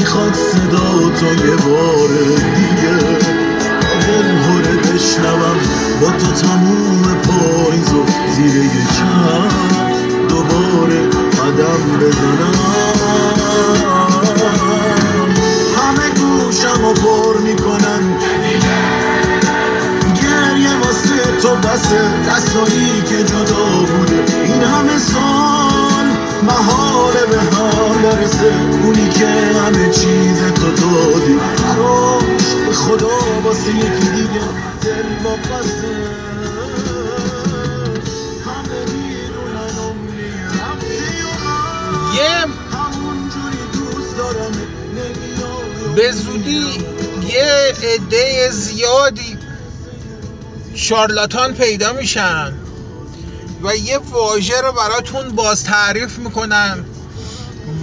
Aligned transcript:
می‌خواد 0.00 0.34
صدا 0.34 1.10
تو 1.20 1.26
یه 1.26 1.56
بار 1.56 2.08
دیگه. 2.56 2.96
دل 4.06 4.28
هره 4.46 4.76
بشنوم 4.76 5.58
با 6.00 6.10
تو 6.10 6.32
تموم 6.32 7.02
پاییز 7.02 7.92
و 7.92 8.04
زیر 8.36 8.56
یه 8.56 8.70
دوباره 10.28 11.00
قدم 11.38 11.82
بزنم. 12.00 12.54
همه 15.76 16.08
گوشم 16.10 16.84
و 16.84 16.92
پر 16.92 17.38
می‌کنن. 17.40 18.02
گریه 20.14 20.76
واسه 20.76 21.18
تو 21.42 21.56
بسه 21.68 22.02
دستایی 22.28 23.02
که 23.08 23.22
جدا 23.24 23.64
بوده. 23.64 24.24
این 24.44 24.62
همه 24.62 24.98
سال 24.98 25.69
محاله 26.42 27.26
به 27.26 27.38
هم 27.40 28.02
برسه. 28.02 28.52
اونی 28.82 29.08
که 29.08 29.26
همه 29.26 29.90
چیز 29.90 30.42
تو 30.54 30.70
دادی. 30.70 31.34
براش 31.34 32.54
به 32.66 32.72
خدا 32.72 33.18
واسه 33.44 33.68
یکی 33.68 34.08
دیگه. 34.14 34.40
دل 34.82 35.24
واپسه 35.24 35.94
همه 38.46 38.80
می‌دونن 38.92 39.78
امنی 39.78 40.32
رفتی 40.48 41.22
و 41.22 41.26
من 41.44 42.14
یه 42.14 42.46
همونجوری 42.78 43.62
دوست 43.72 44.16
دارم. 44.16 44.52
به 45.96 46.12
زودی 46.12 46.84
یه 47.28 47.74
عده 47.82 48.50
زیادی 48.50 49.38
شارلاتان 50.74 51.54
پیدا 51.54 51.92
میشن. 51.92 52.52
و 53.62 53.76
یه 53.76 53.98
واژه 53.98 54.60
رو 54.60 54.72
براتون 54.72 55.28
باز 55.28 55.64
تعریف 55.64 56.18
می‌کنن 56.18 56.84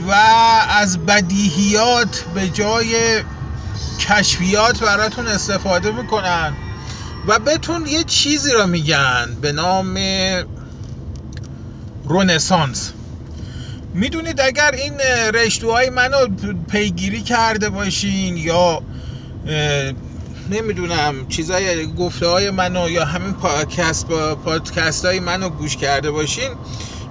و 0.08 0.12
از 0.70 1.05
بدیهیات 1.05 2.23
به 2.36 2.50
جای 2.50 3.23
کشفیات 4.00 4.84
براتون 4.84 5.27
استفاده 5.27 5.92
می‌کنن 5.92 6.53
و 7.28 7.39
بهتون 7.39 7.88
یه 7.88 8.03
چیزی 8.03 8.52
رو 8.52 8.67
میگن 8.67 9.38
به 9.42 9.52
نام 9.52 9.98
رونسانس 12.05 12.92
می‌دونید 13.94 14.42
اگر 14.42 14.72
این 14.72 15.00
رشتوهای 15.33 15.89
منو 15.89 16.28
پیگیری 16.70 17.22
کرده 17.22 17.70
باشین 17.70 18.38
یا 18.38 18.81
نمی‌دونم 20.50 21.28
چیزای 21.28 21.94
گفته 21.94 22.28
های 22.28 22.50
منو 22.50 22.90
یا 22.90 23.06
همین 23.06 23.34
پادکست 23.34 24.08
با 24.08 24.36
پادکست 24.36 25.06
های 25.06 25.20
منو 25.20 25.50
گوش 25.50 25.78
کرده 25.78 26.12
باشین. 26.12 26.50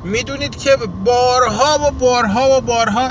می‌دونید 0.04 0.56
که 0.56 0.70
بارها 1.04 1.78
و 1.88 1.90
بارها 1.90 2.58
و 2.58 2.60
بارها 2.60 3.10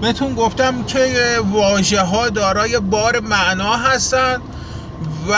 بهتون 0.00 0.34
گفتم 0.34 0.84
که 0.84 1.38
واژه 1.50 2.00
ها 2.00 2.28
دارای 2.28 2.80
بار 2.80 3.20
معنا 3.20 3.76
هستن 3.76 4.42
و 5.28 5.36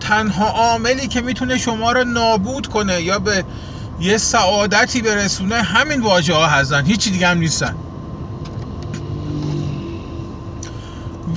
تنها 0.00 0.48
عاملی 0.48 1.08
که 1.08 1.20
می‌تونه 1.20 1.58
شما 1.58 1.92
رو 1.92 2.04
نابود 2.04 2.66
کنه 2.66 3.02
یا 3.02 3.18
به 3.18 3.44
یه 4.00 4.18
سعادتی 4.18 5.02
برسونه 5.02 5.62
همین 5.62 6.00
واژه 6.00 6.34
ها 6.34 6.46
هستن 6.46 6.84
هیچی 6.84 7.10
دیگه 7.10 7.26
هم 7.26 7.38
نیستن. 7.38 7.76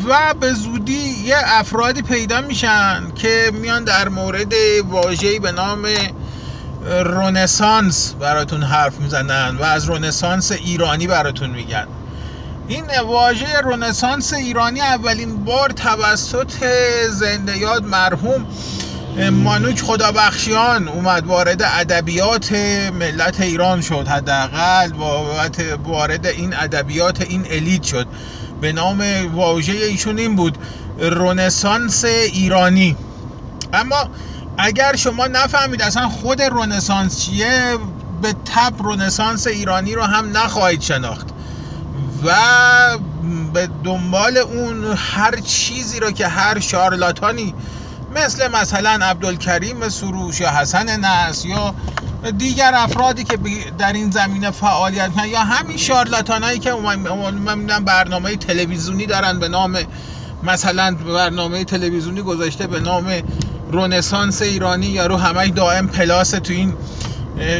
و 0.10 0.34
به 0.40 0.54
زودی 0.54 1.16
یه 1.26 1.36
افرادی 1.46 2.02
پیدا 2.02 2.42
میشن 2.42 3.12
که 3.16 3.52
میان 3.54 3.84
در 3.84 4.10
مورد 4.10 4.54
واژه‌ای 4.90 5.40
به 5.40 5.52
نام 5.52 5.88
رونسانس 7.04 8.14
براتون 8.20 8.64
حرف 8.64 9.00
می‌زنن 9.00 9.58
و 9.58 9.64
از 9.64 9.86
رونسانس 9.86 10.52
ایرانی 10.52 11.08
براتون 11.08 11.50
میگن. 11.50 11.88
این 12.68 12.86
واژه 13.08 13.60
رونسانس 13.64 14.34
ایرانی 14.34 14.82
اولین 14.82 15.44
بار 15.44 15.70
توسط 15.70 16.66
زنده 17.10 17.58
یاد 17.58 17.84
مرحوم 17.84 18.46
مانوک 19.32 19.82
خدابخشیان 19.82 20.88
اومد 20.88 21.28
وارد 21.28 21.62
ادبیات 21.64 22.52
ملت 23.00 23.42
ایران 23.42 23.82
شد 23.82 24.08
حداقل 24.08 24.92
وارد 25.84 26.26
این 26.26 26.54
ادبیات 26.54 27.22
این 27.22 27.46
الیت 27.50 27.84
شد. 27.84 28.08
به 28.66 28.72
نام 28.72 29.04
واژه 29.36 29.74
ایشون 29.74 30.18
این 30.18 30.36
بود 30.36 30.58
رونسانس 31.00 32.06
ایرانی. 32.06 32.96
اما 33.74 34.10
اگر 34.58 34.96
شما 34.96 35.28
نفهمید 35.28 35.82
اصلا 35.82 36.10
خود 36.10 36.42
رونسانس 36.42 37.22
چیه 37.22 37.78
به 38.22 38.34
تب 38.46 38.74
رونسانس 38.84 39.48
ایرانی 39.48 39.96
رو 39.96 40.04
هم 40.04 40.38
نخواهید 40.38 40.82
شناخت. 40.82 41.28
و 42.26 42.34
به 43.54 43.70
دنبال 43.84 44.38
اون 44.38 44.94
هر 44.98 45.36
چیزی 45.36 46.00
رو 46.00 46.12
که 46.12 46.28
هر 46.28 46.60
شارلاتانی 46.60 47.54
مثل 48.16 48.48
مثلا 48.48 49.06
عبدالکریم 49.06 49.90
سروش 49.90 50.40
یا 50.40 50.50
حسن 50.50 51.00
نس 51.00 51.46
یا 51.46 51.76
دیگر 52.32 52.72
افرادی 52.76 53.24
که 53.24 53.38
در 53.78 53.94
این 53.94 54.12
زمینه 54.12 54.52
فعالیت 54.52 55.12
یا 55.28 55.40
همین 55.40 55.78
شارلاتان 55.78 56.44
هایی 56.44 56.60
که 56.60 56.74
من 56.74 57.86
برنامه 57.86 58.36
تلویزیونی 58.36 59.06
دارن 59.06 59.40
به 59.40 59.48
نام 59.48 59.78
مثلا 60.44 60.96
برنامه 60.96 61.64
تلویزیونی 61.64 62.22
گذاشته 62.22 62.68
به 62.68 62.80
نام 62.80 63.22
رونسانس 63.72 64.42
ایرانی 64.42 64.86
یا 64.86 65.06
رو 65.08 65.18
همه 65.18 65.48
دائم 65.48 65.88
پلاس 65.88 66.30
تو 66.32 66.54
این 66.54 66.74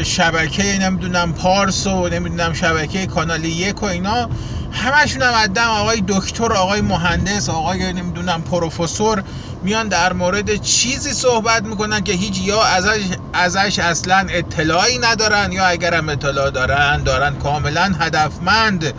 شبکه 0.04 0.78
نمی‌دونم 0.80 1.32
پارس 1.32 1.86
و 1.86 2.08
نمی‌دونم 2.08 2.52
شبکه 2.52 3.06
کانال 3.06 3.44
یک 3.44 3.82
و 3.82 3.86
اینا. 3.86 4.28
همشون 4.72 5.22
هم 5.22 5.34
عدم 5.34 5.68
آقای 5.68 6.04
دکتر 6.08 6.52
آقای 6.52 6.80
مهندس 6.80 7.48
آقای 7.48 7.92
نمی‌دونم 7.92 8.42
پروفسور 8.42 9.22
میان 9.66 9.88
در 9.88 10.12
مورد 10.12 10.56
چیزی 10.56 11.12
صحبت 11.12 11.64
می‌کنن 11.64 12.04
که 12.04 12.12
هیچ 12.12 12.40
یا 12.40 12.62
ازش, 12.62 13.00
ازش 13.32 13.78
اصلا 13.78 14.26
اطلاعی 14.30 14.98
ندارن 14.98 15.52
یا 15.52 15.66
اگر 15.66 15.94
هم 15.94 16.08
اطلاع 16.08 16.50
دارن 16.50 17.02
دارن 17.02 17.34
کاملا 17.34 17.94
هدفمند. 18.00 18.94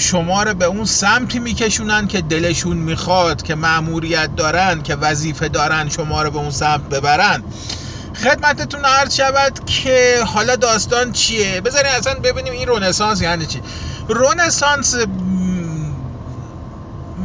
شما 0.00 0.42
رو 0.42 0.54
به 0.54 0.64
اون 0.64 0.84
سمتی 0.84 1.38
میکشونن 1.38 2.08
که 2.08 2.20
دلشون 2.20 2.76
می‌خواد 2.76 3.42
که 3.42 3.54
مأموریت 3.54 4.36
دارن 4.36 4.82
که 4.82 4.94
وظیفه 4.94 5.48
دارن 5.48 5.88
شما 5.88 6.22
رو 6.22 6.30
به 6.30 6.38
اون 6.38 6.50
سمت 6.50 6.88
ببرن. 6.88 7.44
خدمتتون 8.24 8.84
عرض 8.84 9.14
شود 9.14 9.64
که 9.64 10.22
حالا 10.26 10.56
داستان 10.56 11.12
چیه؟ 11.12 11.60
بذارین 11.60 11.92
اصلا 11.92 12.14
ببینیم 12.14 12.52
این 12.52 12.68
رونسانس 12.68 13.22
یعنی 13.22 13.46
چی؟ 13.46 13.62
رونسانس 14.08 14.94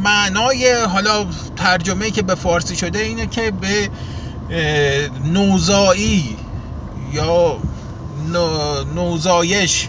معنای 0.02 0.72
حالا 0.72 1.26
ترجمه 1.56 2.10
که 2.10 2.22
به 2.22 2.34
فارسی 2.34 2.76
شده 2.76 2.98
اینه 2.98 3.26
که 3.26 3.50
به 3.50 3.90
نوزایی 5.24 6.36
یا 7.12 7.58
نوزایش 8.94 9.88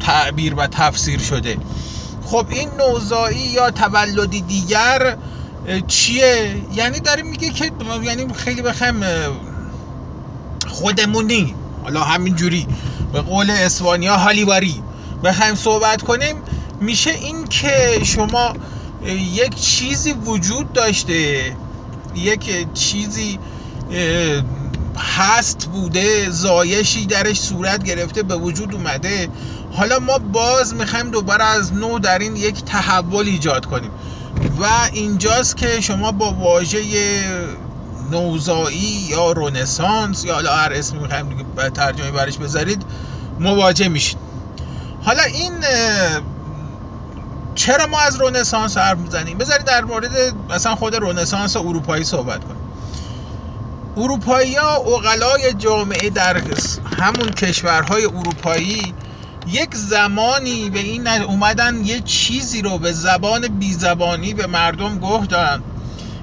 تعبیر 0.00 0.54
و 0.54 0.66
تفسیر 0.66 1.20
شده. 1.20 1.56
خب 2.26 2.46
این 2.50 2.68
نوزایی 2.78 3.38
یا 3.38 3.70
تولدی 3.70 4.40
دیگر 4.40 5.16
چیه؟ 5.86 6.62
یعنی 6.74 7.00
داره 7.00 7.22
میگه 7.22 7.50
که 7.50 7.70
یعنی 8.02 8.34
خیلی 8.34 8.62
بخم 8.62 9.00
خودمونی 10.68 11.54
حالا 11.82 12.04
همینجوری 12.04 12.66
به 13.12 13.20
قول 13.20 13.50
اسپانیا 13.50 14.16
هالیواری 14.16 14.82
بخوایم 15.24 15.54
صحبت 15.54 16.02
کنیم 16.02 16.36
میشه 16.80 17.10
این 17.10 17.44
که 17.44 18.00
شما 18.04 18.52
یک 19.34 19.54
چیزی 19.54 20.12
وجود 20.12 20.72
داشته 20.72 21.52
یک 22.14 22.72
چیزی 22.74 23.38
هست 24.98 25.68
بوده 25.72 26.30
زایشی 26.30 27.06
درش 27.06 27.40
صورت 27.40 27.84
گرفته 27.84 28.22
به 28.22 28.36
وجود 28.36 28.74
اومده. 28.74 29.28
حالا 29.72 29.98
ما 29.98 30.18
باز 30.18 30.74
می‌خوایم 30.74 31.10
دوباره 31.10 31.44
از 31.44 31.72
نو 31.72 31.98
در 31.98 32.18
این 32.18 32.36
یک 32.36 32.64
تحول 32.64 33.26
ایجاد 33.26 33.66
کنیم. 33.66 33.90
و 34.60 34.66
اینجاست 34.92 35.56
که 35.56 35.80
شما 35.80 36.12
با 36.12 36.32
واژه 36.32 36.80
نوزایی 38.10 39.06
یا 39.08 39.32
رونسانس 39.32 40.24
یا 40.24 40.34
حالا 40.34 40.56
هر 40.56 40.72
اسمی 40.72 40.98
می‌خوایم 40.98 41.28
دیگه 41.28 41.70
ترجمه 41.70 42.10
برش 42.10 42.38
بذارید 42.38 42.82
مواجه 43.40 43.88
میشید. 43.88 44.18
حالا 45.04 45.22
این 45.22 45.52
چرا 47.56 47.86
ما 47.86 48.00
از 48.00 48.20
رونسانس 48.20 48.78
حرف 48.78 48.98
می‌زنیم؟ 48.98 49.38
بذارید 49.38 49.66
در 49.66 49.84
مورد 49.84 50.10
مثلا 50.50 50.74
خود 50.74 50.94
رونسانس 50.94 51.56
اروپایی 51.56 52.04
صحبت 52.04 52.44
کنیم. 52.44 52.66
اروپایی 53.96 54.54
ها 54.54 54.76
اقلای 54.76 55.52
جامعه 55.58 56.10
در 56.10 56.42
همون 56.98 57.30
کشورهای 57.30 58.04
اروپایی 58.04 58.94
یک 59.46 59.74
زمانی 59.74 60.70
به 60.70 60.78
این 60.78 61.08
اومدن 61.08 61.84
یه 61.84 62.00
چیزی 62.00 62.62
رو 62.62 62.78
به 62.78 62.92
زبان 62.92 63.48
بیزبانی 63.48 64.34
به 64.34 64.46
مردم 64.46 64.98
گفتن 64.98 65.62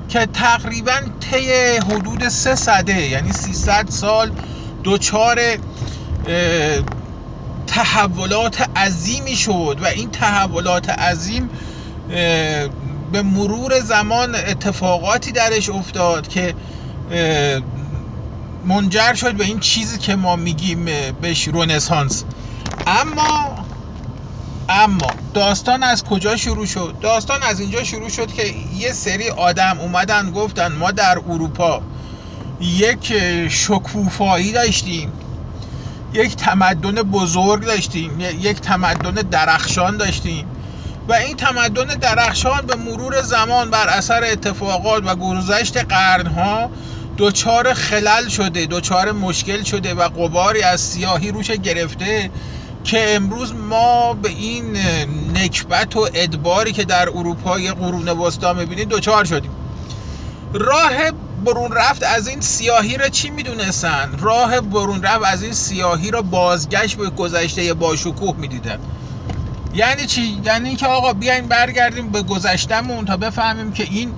که 0.09 0.25
تقریبا 0.25 0.99
طی 1.31 1.77
حدود 1.77 2.29
سه 2.29 2.55
صده 2.55 3.01
یعنی 3.01 3.33
300 3.33 3.89
سال 3.89 4.31
دوچار 4.83 5.39
تحولات 7.73 8.69
عظیمی 8.77 9.35
شد 9.35 9.77
و 9.81 9.85
این 9.85 10.11
تحولات 10.11 10.89
عظیم 10.89 11.49
به 13.11 13.21
مرور 13.23 13.79
زمان 13.79 14.35
اتفاقاتی 14.35 15.31
درش 15.31 15.69
افتاد 15.69 16.27
که 16.27 16.55
منجر 18.65 19.13
شد 19.13 19.33
به 19.35 19.43
این 19.43 19.59
چیزی 19.59 19.97
که 19.97 20.15
ما 20.15 20.35
میگیم 20.35 20.85
بهش 21.21 21.47
رونسانس 21.47 22.23
اما 22.87 23.65
اما 24.69 25.07
داستان 25.33 25.83
از 25.83 26.03
کجا 26.03 26.35
شروع 26.35 26.65
شد؟ 26.65 26.95
داستان 27.01 27.43
از 27.43 27.59
اینجا 27.59 27.83
شروع 27.83 28.09
شد 28.09 28.33
که 28.33 28.43
یه 28.77 28.91
سری 28.93 29.29
آدم 29.29 29.79
اومدن 29.79 30.31
گفتن 30.31 30.71
ما 30.71 30.91
در 30.91 31.17
اروپا 31.17 31.81
یک 32.61 33.13
شکوفایی 33.49 34.51
داشتیم. 34.51 35.11
یک 36.13 36.35
تمدن 36.35 36.95
بزرگ 36.95 37.65
داشتیم 37.65 38.19
یک 38.19 38.61
تمدن 38.61 39.11
درخشان 39.11 39.97
داشتیم. 39.97 40.47
و 41.07 41.13
این 41.13 41.37
تمدن 41.37 41.85
درخشان 41.85 42.65
به 42.65 42.75
مرور 42.75 43.21
زمان 43.21 43.69
بر 43.69 43.89
اثر 43.89 44.23
اتفاقات 44.23 45.03
و 45.05 45.15
گذشت 45.15 45.77
قرنها 45.77 46.71
دچار 47.17 47.73
خلل 47.73 48.27
شده 48.27 48.65
دچار 48.65 49.11
مشکل 49.11 49.63
شده 49.63 49.93
و 49.93 50.01
قباری 50.01 50.61
از 50.61 50.81
سیاهی 50.81 51.31
روش 51.31 51.51
گرفته 51.51 52.31
که 52.83 53.15
امروز 53.15 53.53
ما 53.53 54.13
به 54.13 54.29
این 54.29 54.77
نکبت 55.33 55.95
و 55.95 56.07
ادباری 56.13 56.71
که 56.71 56.83
در 56.83 57.09
اروپای 57.09 57.71
قرون 57.71 58.09
وسطا 58.09 58.53
می‌بینید 58.53 58.89
دچار 58.89 59.25
شدیم. 59.25 59.51
راه 60.53 60.93
برون 61.43 61.71
رفت 61.71 62.03
از 62.03 62.27
این 62.27 62.41
سیاهی 62.41 62.97
را 62.97 63.09
چی 63.09 63.29
می‌دونستن؟ 63.29 64.17
راه 64.19 64.61
برون 64.61 65.03
رفت 65.03 65.25
از 65.25 65.43
این 65.43 65.53
سیاهی 65.53 66.11
را 66.11 66.21
بازگشت 66.21 66.97
به 66.97 67.09
گذشته 67.09 67.73
باشکوه 67.73 68.35
می‌دیدن. 68.37 68.79
یعنی 69.73 70.05
چی؟ 70.05 70.41
یعنی 70.45 70.67
اینکه 70.69 70.87
آقا 70.87 71.13
بیاین 71.13 71.47
برگردیم 71.47 72.09
به 72.09 72.21
گذشتهمون 72.21 73.05
تا 73.05 73.17
بفهمیم 73.17 73.71
که 73.71 73.83
این 73.83 74.13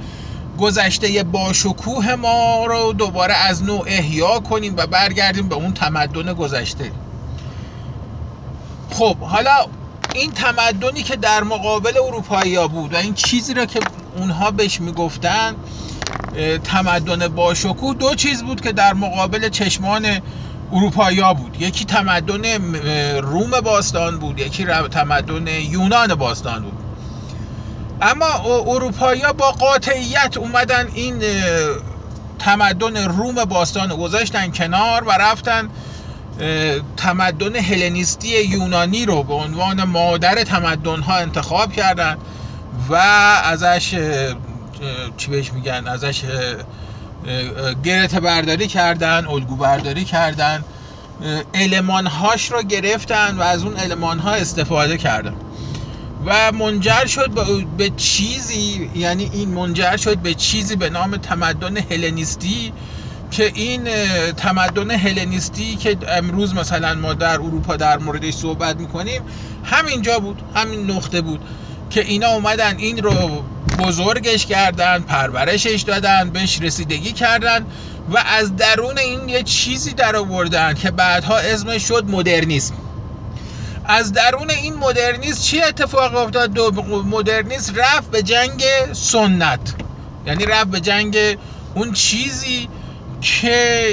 گذشته 0.59 1.23
باشکوه 1.23 2.15
ما 2.15 2.65
رو 2.65 2.93
دوباره 2.93 3.33
از 3.33 3.63
نوع 3.63 3.83
احیا 3.87 4.39
کنیم 4.39 4.73
و 4.77 4.87
برگردیم 4.87 5.49
به 5.49 5.55
اون 5.55 5.73
تمدن 5.73 6.33
گذشته. 6.33 6.91
خب 8.91 9.17
حالا 9.17 9.65
این 10.13 10.31
تمدنی 10.31 11.03
که 11.03 11.15
در 11.15 11.43
مقابل 11.43 11.97
اروپایی 11.97 12.67
بود 12.67 12.93
و 12.93 12.97
این 12.97 13.13
چیزی 13.13 13.53
را 13.53 13.65
که 13.65 13.79
اونها 14.17 14.51
بهش 14.51 14.81
می‌گفتن 14.81 15.55
تمدن 16.63 17.27
باشکوه 17.27 17.95
دو 17.95 18.15
چیز 18.15 18.43
بود 18.43 18.61
که 18.61 18.71
در 18.71 18.93
مقابل 18.93 19.49
چشمان 19.49 20.05
اروپایی 20.71 21.19
ها 21.19 21.33
بود. 21.33 21.61
یکی 21.61 21.85
تمدن 21.85 22.75
روم 23.21 23.51
باستان 23.63 24.19
بود 24.19 24.39
یکی 24.39 24.65
تمدن 24.91 25.47
یونان 25.47 26.15
باستان 26.15 26.63
بود. 26.63 26.77
اما 28.01 28.25
اروپایی 28.67 29.21
ها 29.21 29.33
با 29.33 29.51
قاطعیت 29.51 30.37
اومدن 30.37 30.87
این 30.93 31.23
تمدن 32.39 33.05
روم 33.05 33.45
باستان 33.45 33.89
گذاشتن 33.89 34.51
کنار 34.51 35.03
و 35.03 35.11
رفتن 35.11 35.69
تمدن 36.97 37.55
هلنیستی 37.55 38.43
یونانی 38.43 39.05
رو 39.05 39.23
به 39.23 39.33
عنوان 39.33 39.83
مادر 39.83 40.43
تمدن 40.43 41.01
ها 41.01 41.15
انتخاب 41.15 41.73
کردن 41.73 42.17
و 42.89 42.95
ازش 43.43 43.93
چی 45.17 45.31
بهش 45.31 45.53
میگن 45.53 45.87
ازش 45.87 46.21
گرت 47.83 48.15
برداری 48.15 48.67
کردن 48.67 49.25
الگو 49.25 49.55
برداری 49.55 50.05
کردن. 50.05 50.63
علمان 51.53 52.07
هاش 52.07 52.51
رو 52.51 52.63
گرفتن 52.63 53.37
و 53.37 53.41
از 53.41 53.63
اون 53.63 53.77
علمان 53.77 54.19
ها 54.19 54.31
استفاده 54.31 54.97
کردن. 54.97 55.33
و 56.25 56.51
منجر 56.51 57.05
شد 57.05 57.29
به 57.77 57.89
چیزی 57.89 58.89
یعنی 58.95 59.29
این 59.33 59.49
منجر 59.49 59.97
شد 59.97 60.17
به 60.17 60.33
چیزی 60.33 60.75
به 60.75 60.89
نام 60.89 61.17
تمدن 61.17 61.77
هلنیستی 61.77 62.73
که 63.31 63.51
این 63.55 63.87
تمدن 64.31 64.91
هلنیستی 64.91 65.75
که 65.75 65.97
امروز 66.07 66.53
مثلا 66.53 66.93
ما 66.93 67.13
در 67.13 67.33
اروپا 67.33 67.75
در 67.75 67.97
موردش 67.97 68.33
صحبت 68.33 68.79
می‌کنیم 68.79 69.21
همینجا 69.63 70.19
بود 70.19 70.41
همین 70.55 70.91
نقطه 70.91 71.21
بود 71.21 71.39
که 71.89 72.01
اینا 72.01 72.27
اومدن 72.27 72.77
این 72.77 72.97
رو 72.97 73.43
بزرگش 73.77 74.45
کردن 74.45 74.99
پرورشش 74.99 75.81
دادن 75.81 76.29
بهش 76.29 76.61
رسیدگی 76.61 77.11
کردن 77.11 77.65
و 78.09 78.23
از 78.25 78.55
درون 78.55 78.97
این 78.97 79.29
یه 79.29 79.43
چیزی 79.43 79.93
در 79.93 80.15
آوردن 80.15 80.73
که 80.73 80.91
بعدها 80.91 81.37
اسمش 81.37 81.87
شد 81.87 82.05
مدرنیسم. 82.07 82.73
از 83.85 84.13
درون 84.13 84.49
این 84.49 84.73
مدرنیسم 84.73 85.41
چی 85.41 85.61
اتفاق 85.61 86.15
افتاد؟ 86.15 86.53
دو 86.53 86.71
مدرنیسم 87.03 87.75
رفت 87.75 88.11
به 88.11 88.23
جنگ 88.23 88.63
سنت. 88.93 89.75
یعنی 90.25 90.45
رفت 90.45 90.67
به 90.67 90.79
جنگ 90.79 91.17
اون 91.75 91.93
چیزی 91.93 92.69
که 93.21 93.85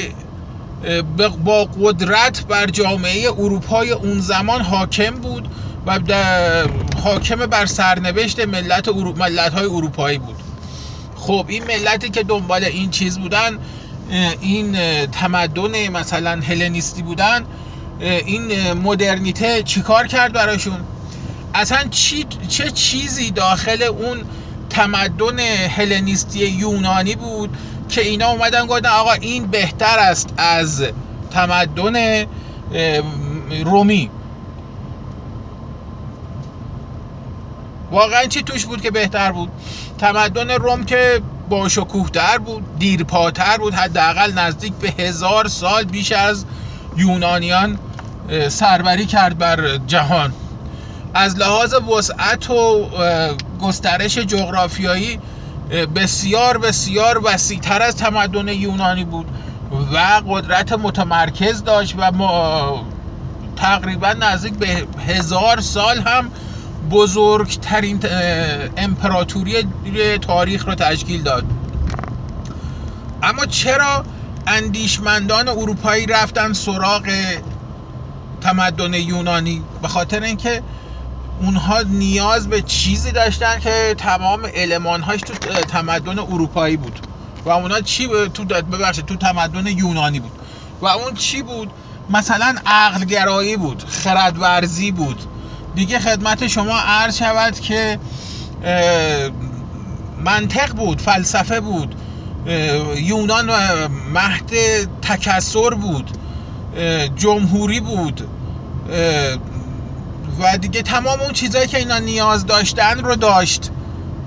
با 1.44 1.64
قدرت 1.64 2.46
بر 2.46 2.66
جامعه 2.66 3.30
اروپای 3.30 3.90
اون 3.90 4.20
زمان 4.20 4.60
حاکم 4.60 5.10
بود 5.10 5.48
و 5.86 5.98
حاکم 7.04 7.36
بر 7.36 7.66
سرنوشت 7.66 8.40
ملت, 8.40 8.88
ملت 8.88 9.54
های 9.54 9.64
اروپایی 9.64 10.18
بود. 10.18 10.36
خب 11.16 11.44
این 11.48 11.64
ملتی 11.64 12.10
که 12.10 12.22
دنبال 12.22 12.64
این 12.64 12.90
چیز 12.90 13.18
بودن 13.18 13.58
این 14.40 14.76
تمدن 15.06 15.88
مثلا 15.88 16.30
هلنیستی 16.30 17.02
بودن 17.02 17.44
این 18.00 18.72
مدرنیته 18.72 19.62
چیکار 19.62 20.06
کرد 20.06 20.32
براشون؟ 20.32 20.78
اصلا 21.54 21.88
چی، 21.90 22.26
چه 22.48 22.70
چیزی 22.70 23.30
داخل 23.30 23.82
اون 23.82 24.18
تمدن 24.70 25.38
هلنیستی 25.68 26.38
یونانی 26.38 27.14
بود 27.14 27.56
که 27.88 28.00
اینا 28.00 28.30
اومدن 28.30 28.66
گفتن 28.66 28.88
آقا 28.88 29.12
این 29.12 29.46
بهتر 29.46 29.98
است 29.98 30.28
از 30.36 30.84
تمدن 31.30 32.26
رومی؟ 33.64 34.10
واقعا 37.92 38.26
چی 38.26 38.42
توش 38.42 38.64
بود 38.64 38.82
که 38.82 38.90
بهتر 38.90 39.32
بود؟ 39.32 39.50
تمدن 39.98 40.50
روم 40.50 40.84
که 40.84 41.20
با 41.48 41.68
شکوهتر 41.68 42.38
بود 42.38 42.78
دیرپاتر 42.78 43.56
بود 43.56 43.74
حداقل 43.74 44.32
نزدیک 44.32 44.72
به 44.72 44.90
هزار 44.90 45.48
سال 45.48 45.84
بیش 45.84 46.12
از 46.12 46.44
یونانیان 46.96 47.78
سربری 48.48 49.06
کرد 49.06 49.38
بر 49.38 49.76
جهان. 49.86 50.32
از 51.14 51.36
لحاظ 51.36 51.74
وسعت 51.74 52.50
و 52.50 52.88
گسترش 53.60 54.18
جغرافیایی 54.18 55.18
بسیار 55.94 56.58
بسیار 56.58 57.20
وسیعتر 57.24 57.82
از 57.82 57.96
تمدن 57.96 58.48
یونانی 58.48 59.04
بود 59.04 59.26
و 59.92 59.98
قدرت 60.28 60.72
متمرکز 60.72 61.64
داشت 61.64 61.94
و 61.98 62.12
ما 62.12 62.86
تقریبا 63.56 64.12
نزدیک 64.12 64.54
به 64.54 64.86
هزار 65.06 65.60
سال 65.60 66.00
هم 66.00 66.30
بزرگترین 66.90 68.00
امپراتوری 68.76 69.54
تاریخ 70.20 70.68
رو 70.68 70.74
تشکیل 70.74 71.22
داد. 71.22 71.44
اما 73.22 73.46
چرا 73.46 74.04
اندیشمندان 74.46 75.48
اروپایی 75.48 76.06
رفتن 76.06 76.52
سراغ 76.52 77.10
تمدن 78.40 78.94
یونانی؟ 78.94 79.62
به 79.82 79.88
خاطر 79.88 80.22
اینکه 80.22 80.62
اونها 81.40 81.82
نیاز 81.82 82.48
به 82.48 82.62
چیزی 82.62 83.12
داشتن 83.12 83.60
که 83.60 83.94
تمام 83.98 84.48
المانهاش 84.54 85.20
تو 85.20 85.34
تمدن 85.60 86.18
اروپایی 86.18 86.76
بود. 86.76 86.98
و 87.44 87.50
اونها 87.50 87.80
چی 87.80 88.08
تو 88.34 88.44
ببخشید 88.44 89.06
تو 89.06 89.16
تمدن 89.16 89.66
یونانی 89.66 90.20
بود. 90.20 90.32
و 90.80 90.86
اون 90.86 91.14
چی 91.14 91.42
بود؟ 91.42 91.70
مثلا 92.10 92.54
عقلگرایی 92.66 93.56
بود 93.56 93.84
خردورزی 93.88 94.92
بود. 94.92 95.20
دیگه 95.74 95.98
خدمت 95.98 96.46
شما 96.46 96.78
عرض 96.78 97.16
شود 97.18 97.60
که 97.60 97.98
منطق 100.24 100.72
بود 100.72 101.00
فلسفه 101.00 101.60
بود 101.60 101.94
یونان 102.96 103.50
مهد 104.14 104.52
تکسر 105.02 105.70
بود 105.70 106.10
جمهوری 107.16 107.80
بود 107.80 108.28
و 110.40 110.58
دیگه 110.58 110.82
تمام 110.82 111.20
اون 111.20 111.32
چیزهایی 111.32 111.68
که 111.68 111.78
اینا 111.78 111.98
نیاز 111.98 112.46
داشتن 112.46 112.98
رو 112.98 113.16
داشت 113.16 113.70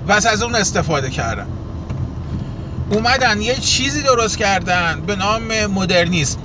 و 0.08 0.12
از 0.12 0.42
اون 0.42 0.54
استفاده 0.54 1.10
کردن. 1.10 1.46
اومدن 2.90 3.40
یه 3.40 3.54
چیزی 3.54 4.02
درست 4.02 4.38
کردن 4.38 5.02
به 5.06 5.16
نام 5.16 5.66
مدرنیسم 5.66 6.38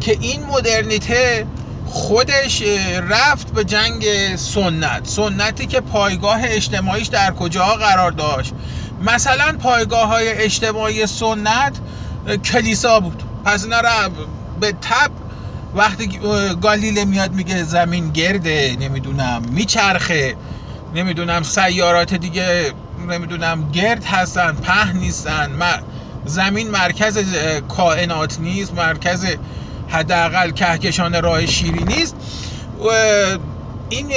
که 0.00 0.18
این 0.20 0.44
مدرنیته 0.46 1.46
خودش 1.90 2.62
رفت 3.08 3.52
به 3.52 3.64
جنگ 3.64 4.04
سنت. 4.36 5.06
سنتی 5.06 5.66
که 5.66 5.80
پایگاه 5.80 6.40
اجتماعیش 6.44 7.06
در 7.06 7.32
کجا 7.32 7.66
قرار 7.66 8.10
داشت. 8.10 8.52
مثلا 9.00 9.56
پایگاه 9.62 10.08
های 10.08 10.28
اجتماعی 10.28 11.06
سنت 11.06 11.80
کلیسا 12.44 13.00
بود. 13.00 13.22
پس 13.44 13.64
اینا 13.64 13.82
به 14.60 14.72
تب 14.72 15.10
وقتی 15.74 16.20
گالیله 16.62 17.04
میاد 17.04 17.32
میگه 17.32 17.64
زمین 17.64 18.10
گرده 18.12 18.76
نمی‌دونم 18.80 19.42
میچرخه 19.50 20.36
نمی‌دونم 20.94 21.42
سیارات 21.42 22.14
دیگه 22.14 22.72
نمی‌دونم 23.08 23.70
گرد 23.72 24.04
هستن 24.04 24.52
په 24.52 24.92
نیستن 24.92 25.50
زمین 26.24 26.70
مرکز 26.70 27.18
کائنات 27.68 28.40
نیست 28.40 28.74
مرکز 28.74 29.26
حداقل 29.90 30.50
کهکشان 30.50 31.22
راه 31.22 31.40
نیست. 31.72 32.16
این 33.88 34.08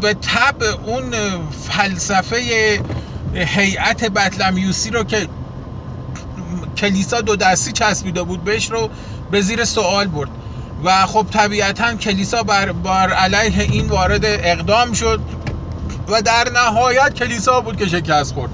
به 0.00 0.14
تب 0.14 0.62
اون 0.86 1.14
فلسفه 1.68 2.36
هیئت 3.34 4.04
بطلمیوسی 4.04 4.90
رو 4.90 5.04
که 5.04 5.28
کلیسا 6.76 7.20
دو 7.20 7.36
دستی 7.36 7.72
چسبیده 7.72 8.22
بود 8.22 8.44
بهش 8.44 8.70
رو 8.70 8.90
به 9.30 9.40
زیر 9.40 9.64
سوال 9.64 10.06
برد. 10.06 10.30
و 10.84 11.06
خب 11.06 11.26
طبیعتا 11.30 11.94
کلیسا 11.94 12.42
بر, 12.42 12.72
بر 12.72 13.12
علیه 13.12 13.62
این 13.62 13.86
وارد 13.86 14.24
اقدام 14.24 14.92
شد 14.92 15.20
و 16.08 16.22
در 16.22 16.48
نهایت 16.54 17.14
کلیسا 17.14 17.60
بود 17.60 17.76
که 17.76 17.86
شکست 17.86 18.34
خورد. 18.34 18.50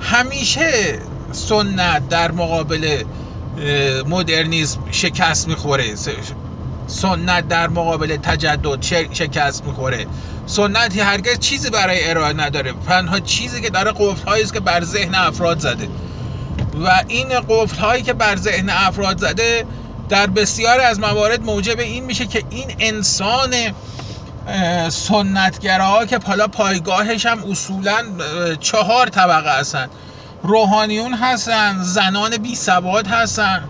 همیشه 0.00 0.98
سنت 1.32 2.08
در 2.08 2.32
مقابل 2.32 3.02
مدرنیسم 4.06 4.80
شکست 4.90 5.48
می‌خوره. 5.48 5.94
سنت 6.86 7.48
در 7.48 7.68
مقابل 7.68 8.16
تجدد 8.16 8.82
شکست 9.12 9.64
می‌خوره. 9.64 10.06
سنتی 10.46 11.00
هرگز 11.00 11.38
چیزی 11.38 11.70
برای 11.70 12.10
ارائه 12.10 12.32
نداره. 12.32 12.72
تنها 12.72 13.20
چیزی 13.20 13.60
که 13.60 13.70
داره 13.70 13.92
قفل 13.92 14.42
است 14.42 14.52
که 14.52 14.60
بر 14.60 14.84
ذهن 14.84 15.14
افراد 15.14 15.58
زده. 15.58 15.88
و 16.84 17.02
این 17.08 17.28
قفل 17.48 17.76
هایی 17.76 18.02
که 18.02 18.12
بر 18.12 18.36
ذهن 18.36 18.70
افراد 18.70 19.18
زده 19.18 19.64
در 20.08 20.26
بسیاری 20.26 20.82
از 20.82 21.00
موارد 21.00 21.42
موجب 21.42 21.80
این 21.80 22.04
میشه 22.04 22.26
که 22.26 22.42
این 22.50 22.74
انسان 22.78 23.54
سنتگراها 24.88 26.06
که 26.06 26.18
حالا 26.18 26.48
پایگاهش 26.48 27.26
هم 27.26 27.50
اصولا 27.50 28.02
چهار 28.60 29.08
طبقه 29.08 29.58
هستن. 29.58 29.88
روحانیون 30.44 31.14
هستن 31.14 31.82
زنان 31.82 32.36
بی 32.36 32.54
سواد 32.54 33.06
هستن. 33.06 33.64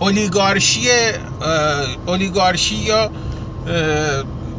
اولیگارشی 0.00 0.88
اولیگارشی 2.06 2.74
یا 2.74 3.10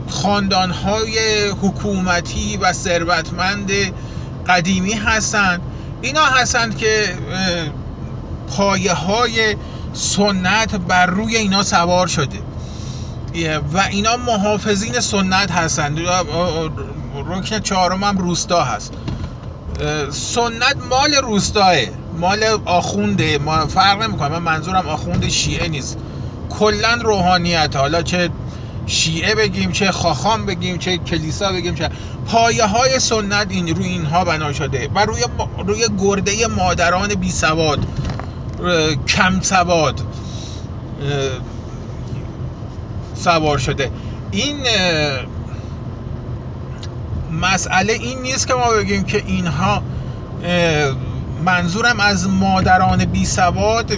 خاندانهای 0.09 1.47
حکومتی 1.61 2.57
و 2.57 2.73
ثروتمند 2.73 3.71
قدیمی 4.47 4.93
هستند 4.93 5.61
اینا 6.01 6.25
هستند 6.25 6.77
که 6.77 7.15
پایه 8.57 8.93
های 8.93 9.55
سنت 9.93 10.75
بر 10.75 11.05
روی 11.05 11.35
اینا 11.35 11.63
سوار 11.63 12.07
شده. 12.07 12.39
و 13.73 13.77
اینا 13.91 14.17
محافظین 14.17 14.99
سنت 14.99 15.51
هستند 15.51 15.99
رکن 17.27 17.59
چهارم 17.59 18.03
هم 18.03 18.17
روستا 18.17 18.63
هست. 18.63 18.93
سنت 20.09 20.75
مال 20.89 21.13
روستاه 21.23 21.75
مال 22.19 22.43
آخونده. 22.65 23.37
ما 23.37 23.65
فرق 23.65 24.03
نمی‌کنه. 24.03 24.29
من 24.29 24.39
منظورم 24.39 24.87
آخوند 24.87 25.29
شیعه 25.29 25.67
نیست. 25.67 25.97
کلا 26.49 26.93
روحانیت. 26.93 27.75
حالا 27.75 28.01
چه 28.01 28.29
شیعه 28.85 29.35
بگیم 29.35 29.71
چه 29.71 29.91
خاخام 29.91 30.45
بگیم 30.45 30.77
چه 30.77 30.97
کلیسا 30.97 31.51
بگیم 31.51 31.75
چه 31.75 31.89
پایه 32.27 32.65
های 32.65 32.99
سنت 32.99 33.47
این 33.49 33.75
روی 33.75 33.87
اینها 33.87 34.23
بنا 34.23 34.53
شده. 34.53 34.89
و 34.95 35.05
روی 35.05 35.21
روی 35.67 35.85
گرده 35.99 36.47
مادران 36.47 37.15
بی 37.15 37.31
سواد. 37.31 37.79
کم 39.07 39.41
سواد. 39.41 40.01
سوار 43.15 43.57
شده. 43.57 43.91
این 44.31 44.55
مسئله 47.31 47.93
این 47.93 48.21
نیست 48.21 48.47
که 48.47 48.53
ما 48.53 48.69
بگیم 48.69 49.03
که 49.03 49.23
اینها 49.25 49.83
منظورم 51.45 51.99
از 51.99 52.29
مادران 52.29 53.05
بی 53.05 53.25
سواد 53.25 53.91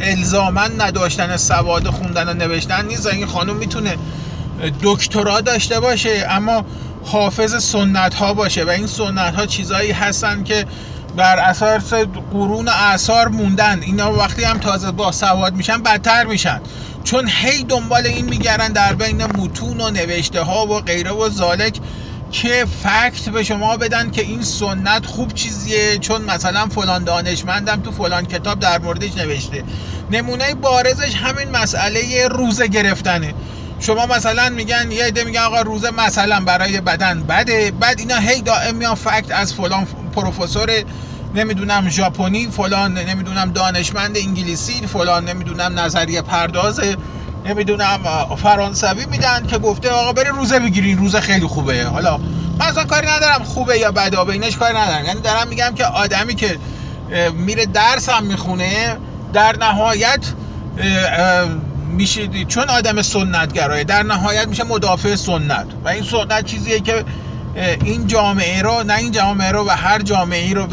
الزامن 0.00 0.80
نداشتن 0.80 1.36
سواد 1.36 1.88
خوندن 1.88 2.28
و 2.28 2.34
نوشتن 2.34 2.86
نیست. 2.86 3.06
این 3.06 3.26
خانم 3.26 3.56
می‌تونه 3.56 3.96
دکترا 4.82 5.40
داشته 5.40 5.80
باشه 5.80 6.26
اما 6.30 6.64
حافظ 7.04 7.64
سنت 7.64 8.14
ها 8.14 8.34
باشه 8.34 8.64
و 8.64 8.68
این 8.68 8.86
سنت 8.86 9.34
ها 9.34 9.46
چیزایی 9.46 9.92
هستن 9.92 10.44
که 10.44 10.66
بر 11.16 11.38
اساس 11.38 11.92
قرون 12.32 12.68
اثار 12.68 13.28
موندن. 13.28 13.82
اینا 13.82 14.12
وقتی 14.12 14.44
هم 14.44 14.58
تازه 14.58 14.90
با 14.90 15.12
سواد 15.12 15.54
میشن 15.54 15.82
بدتر 15.82 16.24
میشن. 16.24 16.60
چون 17.04 17.28
هی 17.28 17.64
دنبال 17.64 18.06
این 18.06 18.24
میگردن 18.24 18.68
در 18.68 18.92
بین 18.92 19.24
متون 19.24 19.80
و 19.80 19.90
نوشته 19.90 20.42
ها 20.42 20.66
و 20.66 20.80
غیره 20.80 21.10
و 21.10 21.28
زالک. 21.28 21.76
که 22.42 22.64
فکت 22.82 23.28
به 23.28 23.42
شما 23.42 23.76
بدن 23.76 24.10
که 24.10 24.22
این 24.22 24.42
سنت 24.42 25.06
خوب 25.06 25.32
چیزیه 25.34 25.98
چون 25.98 26.22
مثلا 26.22 26.66
فلان 26.66 27.04
دانشمندم 27.04 27.82
تو 27.82 27.92
فلان 27.92 28.26
کتاب 28.26 28.58
در 28.58 28.78
موردش 28.78 29.16
نوشته. 29.16 29.64
نمونه 30.10 30.54
بارزش 30.54 31.14
همین 31.14 31.50
مسئله 31.50 32.28
روزه 32.28 32.66
گرفتنه. 32.68 33.34
شما 33.78 34.06
مثلا 34.06 34.48
میگن 34.48 34.90
یه 34.90 35.04
عده 35.04 35.24
میگن 35.24 35.40
آقا 35.40 35.60
روزه 35.60 35.90
مثلا 35.90 36.40
برای 36.40 36.80
بدن 36.80 37.22
بده 37.22 37.70
بعد 37.70 38.00
اینا 38.00 38.16
هی 38.18 38.42
دائم 38.42 38.74
میان 38.74 38.94
فکت 38.94 39.30
از 39.30 39.54
فلان 39.54 39.86
پروفسور 40.12 40.70
نمی‌دونم 41.34 41.88
ژاپنی 41.88 42.46
فلان 42.46 42.98
نمی‌دونم 42.98 43.52
دانشمند 43.52 44.16
انگلیسی 44.16 44.86
فلان 44.86 45.28
نمی‌دونم 45.28 45.80
نظریه 45.80 46.22
پرداز 46.22 46.80
نمی‌دونم 47.44 47.98
فرانسوی 48.42 49.06
میدن 49.06 49.46
که 49.46 49.58
گفته 49.58 49.90
آقا 49.90 50.12
بره 50.12 50.30
روزه 50.30 50.58
بگیرین 50.58 50.98
روزه 50.98 51.20
خیلی 51.20 51.46
خوبه. 51.46 51.84
حالا 51.84 52.16
من 52.58 52.66
اصلا 52.66 52.84
کاری 52.84 53.06
ندارم 53.06 53.44
خوبه 53.44 53.78
یا 53.78 53.92
بده 53.92 54.24
به 54.24 54.32
اینش 54.32 54.56
کاری 54.56 54.78
ندارم. 54.78 55.04
یعنی 55.04 55.20
دارم 55.20 55.48
میگم 55.48 55.72
که 55.74 55.84
آدمی 55.84 56.34
که 56.34 56.58
میره 57.34 57.66
درس 57.66 58.08
هم 58.08 58.24
می‌خونه 58.24 58.96
در 59.32 59.56
نهایت 59.56 60.20
میشه 61.88 62.44
چون 62.48 62.68
آدم 62.68 63.02
سنتگرایه 63.02 63.84
در 63.84 64.02
نهایت 64.02 64.48
میشه 64.48 64.64
مدافع 64.64 65.16
سنت. 65.16 65.66
و 65.84 65.88
این 65.88 66.02
سنت 66.02 66.44
چیزیه 66.44 66.80
که 66.80 67.04
این 67.84 68.06
جامعه 68.06 68.62
رو 68.62 68.82
نه 68.82 68.96
این 68.96 69.12
جامعه 69.12 69.50
رو 69.50 69.66
و 69.66 69.70
هر 69.70 70.02
جامعه 70.02 70.44
ای 70.44 70.54
رو 70.54 70.66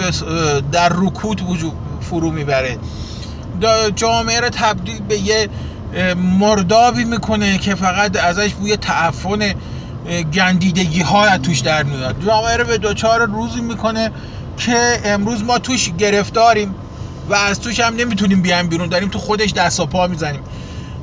در 0.72 0.90
رکود 0.90 1.42
وجود 1.42 1.74
فرو 2.01 2.32
می‌بره. 2.32 2.78
جامعه 3.96 4.40
رو 4.40 4.50
تبدیل 4.50 5.01
به 5.01 5.18
یه 5.18 5.50
مردابی 6.18 7.04
می‌کنه 7.04 7.58
که 7.58 7.76
فقط 7.76 8.24
ازش 8.24 8.54
بوی 8.54 8.78
تعفن 8.78 9.54
گندیدگی 10.34 11.02
ها 11.02 11.38
توش 11.38 11.60
در 11.60 11.84
میاد. 11.84 12.16
جامعه 12.26 12.58
رو 12.58 12.66
به 12.66 12.78
دوچار 12.78 13.26
روزی 13.26 13.62
می‌کنه 13.62 14.12
که 14.58 15.00
امروز 15.06 15.44
ما 15.44 15.60
توش 15.60 15.92
گرفتاریم 15.98 16.76
و 17.30 17.36
از 17.36 17.60
توش 17.60 17.80
هم 17.80 17.96
نمی‌تونیم 17.96 18.42
بیایم 18.42 18.68
بیرون. 18.68 18.90
داریم 18.90 19.10
تو 19.10 19.20
خودش 19.20 19.54
دست 19.54 19.80
و 19.80 19.86
پا 19.86 20.08
می‌زنیم. 20.08 20.42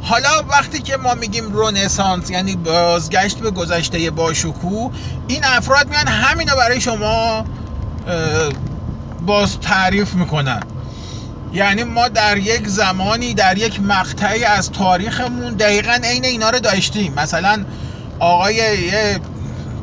حالا 0.02 0.28
وقتی 0.50 0.78
که 0.78 0.96
ما 0.96 1.14
میگیم 1.14 1.52
رونسانس 1.52 2.30
یعنی 2.30 2.56
بازگشت 2.56 3.38
به 3.38 3.50
گذشته 3.50 4.10
باشکوه 4.10 4.92
این 5.28 5.44
افراد 5.44 5.88
میان 5.88 6.08
همینو 6.08 6.56
برای 6.56 6.80
شما 6.80 7.44
باز 9.26 9.60
تعریف 9.60 10.14
می‌کنن. 10.14 10.62
یعنی 11.52 11.84
ما 11.84 12.08
در 12.08 12.36
یک 12.36 12.68
زمانی 12.68 13.34
در 13.34 13.58
یک 13.58 13.80
مقطعی 13.80 14.44
از 14.44 14.72
تاریخمون 14.72 15.54
دقیقا 15.54 15.98
عین 16.04 16.24
اینا 16.24 16.50
رو 16.50 16.58
داشتیم. 16.58 17.14
مثلا 17.14 17.64
آقای 18.18 18.54
یه 18.54 19.20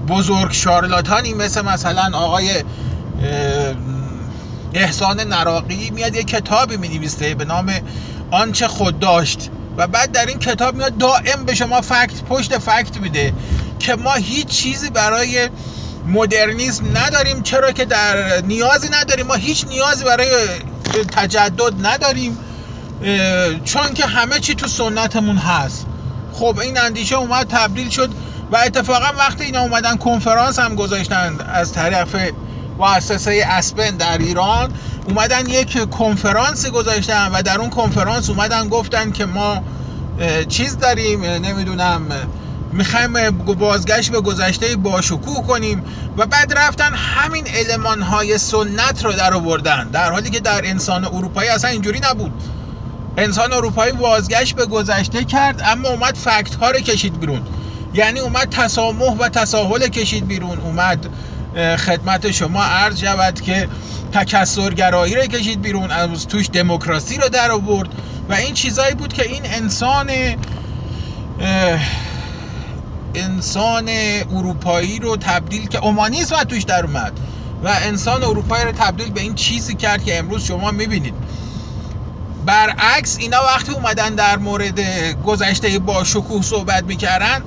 بزرگ 0.07 0.51
شارلاتانی 0.51 1.33
مثل 1.33 1.61
مثلا 1.61 2.17
آقای 2.17 2.63
احسان 4.73 5.19
نراقی 5.19 5.89
میاد 5.89 6.15
یه 6.15 6.23
کتابی 6.23 6.77
می 6.77 7.09
به 7.37 7.45
نام 7.45 7.71
آنچه 8.31 8.67
خود 8.67 8.99
داشت. 8.99 9.49
و 9.77 9.87
بعد 9.87 10.11
در 10.11 10.25
این 10.25 10.39
کتاب 10.39 10.75
میاد 10.75 10.97
دائم 10.97 11.45
به 11.45 11.55
شما 11.55 11.81
فکت 11.81 12.23
پشت 12.29 12.57
فکت 12.57 12.97
میده 12.97 13.33
که 13.79 13.95
ما 13.95 14.13
هیچ 14.13 14.47
چیزی 14.47 14.89
برای 14.89 15.49
مدرنیسم 16.07 16.97
نداریم 16.97 17.41
چرا 17.41 17.71
که 17.71 17.85
در 17.85 18.41
نیازی 18.41 18.89
نداریم. 18.89 19.27
ما 19.27 19.33
هیچ 19.33 19.65
نیازی 19.67 20.03
برای 20.03 20.27
تجدد 21.15 21.87
نداریم 21.87 22.37
چون 23.63 23.93
که 23.93 24.05
همه 24.05 24.39
چی 24.39 24.55
تو 24.55 24.67
سنتمون 24.67 25.37
هست. 25.37 25.85
خب 26.33 26.59
این 26.59 26.77
اندیشه 26.77 27.15
اومد 27.15 27.47
تبدیل 27.47 27.89
شد 27.89 28.09
و 28.51 28.57
اتفاقا 28.57 29.17
وقتی 29.17 29.43
اینا 29.43 29.61
اومدن 29.61 29.97
کنفرانس 29.97 30.59
هم 30.59 30.75
گذاشتن 30.75 31.37
از 31.53 31.73
طرف 31.73 32.15
مؤسسه 32.79 33.45
اسپن 33.49 33.89
در 33.97 34.17
ایران 34.17 34.73
اومدن 35.07 35.49
یک 35.49 35.89
کنفرانسی 35.89 36.69
گذاشتن 36.69 37.31
و 37.31 37.41
در 37.41 37.59
اون 37.59 37.69
کنفرانس 37.69 38.29
اومدن 38.29 38.69
گفتن 38.69 39.11
که 39.11 39.25
ما 39.25 39.63
چیز 40.49 40.77
داریم 40.77 41.25
نمی‌دونم 41.25 42.01
می‌خوایم 42.75 43.31
بازگشت 43.41 44.11
به 44.11 44.21
گذشته 44.21 44.75
باشکوه 44.75 45.47
کنیم 45.47 45.83
و 46.17 46.25
بعد 46.25 46.53
رفتن 46.57 46.93
همین 46.93 47.47
علمان 47.47 48.01
های 48.01 48.37
سنت 48.37 49.05
رو 49.05 49.11
در 49.11 49.33
آوردن. 49.33 49.89
در 49.89 50.11
حالی 50.11 50.29
که 50.29 50.39
در 50.39 50.61
انسان 50.65 51.05
اروپایی 51.05 51.49
اصلا 51.49 51.69
اینجوری 51.69 51.99
نبود. 52.09 52.31
انسان 53.17 53.53
اروپایی 53.53 53.91
بازگشت 53.91 54.55
به 54.55 54.65
گذشته 54.65 55.23
کرد 55.23 55.61
اما 55.65 55.89
اومد 55.89 56.15
فکت 56.15 56.55
ها 56.55 56.71
رو 56.71 56.79
کشید 56.79 57.19
بیرون. 57.19 57.41
یعنی 57.93 58.19
اومد 58.19 58.49
تسامح 58.49 59.17
و 59.19 59.29
تساهل 59.29 59.87
کشید 59.87 60.27
بیرون. 60.27 60.57
اومد 60.57 61.09
خدمت 61.77 62.31
شما 62.31 62.63
عرض 62.63 62.99
شود 62.99 63.41
که 63.41 63.67
تکسرگرایی 64.13 65.15
رو 65.15 65.21
کشید 65.21 65.61
بیرون 65.61 65.91
از 65.91 66.27
توش 66.27 66.49
دموکراسی 66.53 67.17
رو 67.17 67.29
در 67.29 67.51
آورد. 67.51 67.89
و 68.29 68.33
این 68.33 68.53
چیزایی 68.53 68.95
بود 68.95 69.13
که 69.13 69.23
این 69.23 69.41
انسان 69.45 70.09
انسان 73.15 73.89
اروپایی 74.31 74.99
رو 74.99 75.17
تبدیل 75.17 75.67
که 75.67 75.77
اومانیسم 75.77 76.43
توش 76.43 76.63
در 76.63 76.85
اومد 76.85 77.19
و 77.63 77.67
انسان 77.67 78.23
اروپایی 78.23 78.65
رو 78.65 78.71
تبدیل 78.71 79.11
به 79.11 79.21
این 79.21 79.35
چیزی 79.35 79.75
کرد 79.75 80.03
که 80.03 80.19
امروز 80.19 80.43
شما 80.43 80.71
می‌بینید. 80.71 81.13
برعکس 82.45 83.17
اینا 83.19 83.37
وقتی 83.55 83.71
اومدن 83.71 84.15
در 84.15 84.37
مورد 84.37 84.79
گذشته 85.23 85.79
با 85.79 86.03
شکوه 86.03 86.41
صحبت 86.41 86.83
می‌کردن 86.83 87.43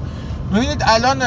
می‌بینید 0.51 0.83
الان 0.87 1.23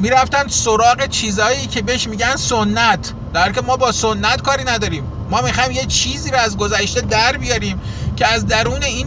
می‌رفتن 0.00 0.48
سراغ 0.48 1.06
چیزایی 1.06 1.66
که 1.66 1.82
بهش 1.82 2.06
میگن 2.06 2.36
سنت. 2.36 3.12
در 3.32 3.52
که 3.52 3.60
ما 3.60 3.76
با 3.76 3.92
سنت 3.92 4.42
کاری 4.42 4.64
نداریم. 4.64 5.04
ما 5.30 5.40
می‌خوایم 5.40 5.70
یه 5.70 5.86
چیزی 5.86 6.30
رو 6.30 6.38
از 6.38 6.56
گذشته 6.56 7.00
در 7.00 7.36
بیاریم 7.36 7.80
که 8.16 8.26
از 8.26 8.46
درون 8.46 8.82
این 8.82 9.06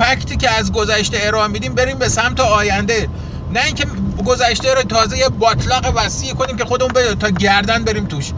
فکتی 0.00 0.36
که 0.36 0.50
از 0.50 0.72
گذشته 0.72 1.18
ارائه 1.20 1.46
میدیم 1.46 1.74
بریم 1.74 1.98
به 1.98 2.08
سمت 2.08 2.40
آینده. 2.40 3.08
نه 3.50 3.60
اینکه 3.64 3.86
گذشته 4.26 4.74
رو 4.74 4.82
تازه 4.82 5.18
یه 5.18 5.28
باطلاق 5.28 5.92
وسیع 5.96 6.32
کنیم 6.34 6.56
که 6.56 6.64
خودمون 6.64 7.14
تا 7.14 7.28
گردن 7.28 7.84
بریم 7.84 8.06
توش. 8.06 8.32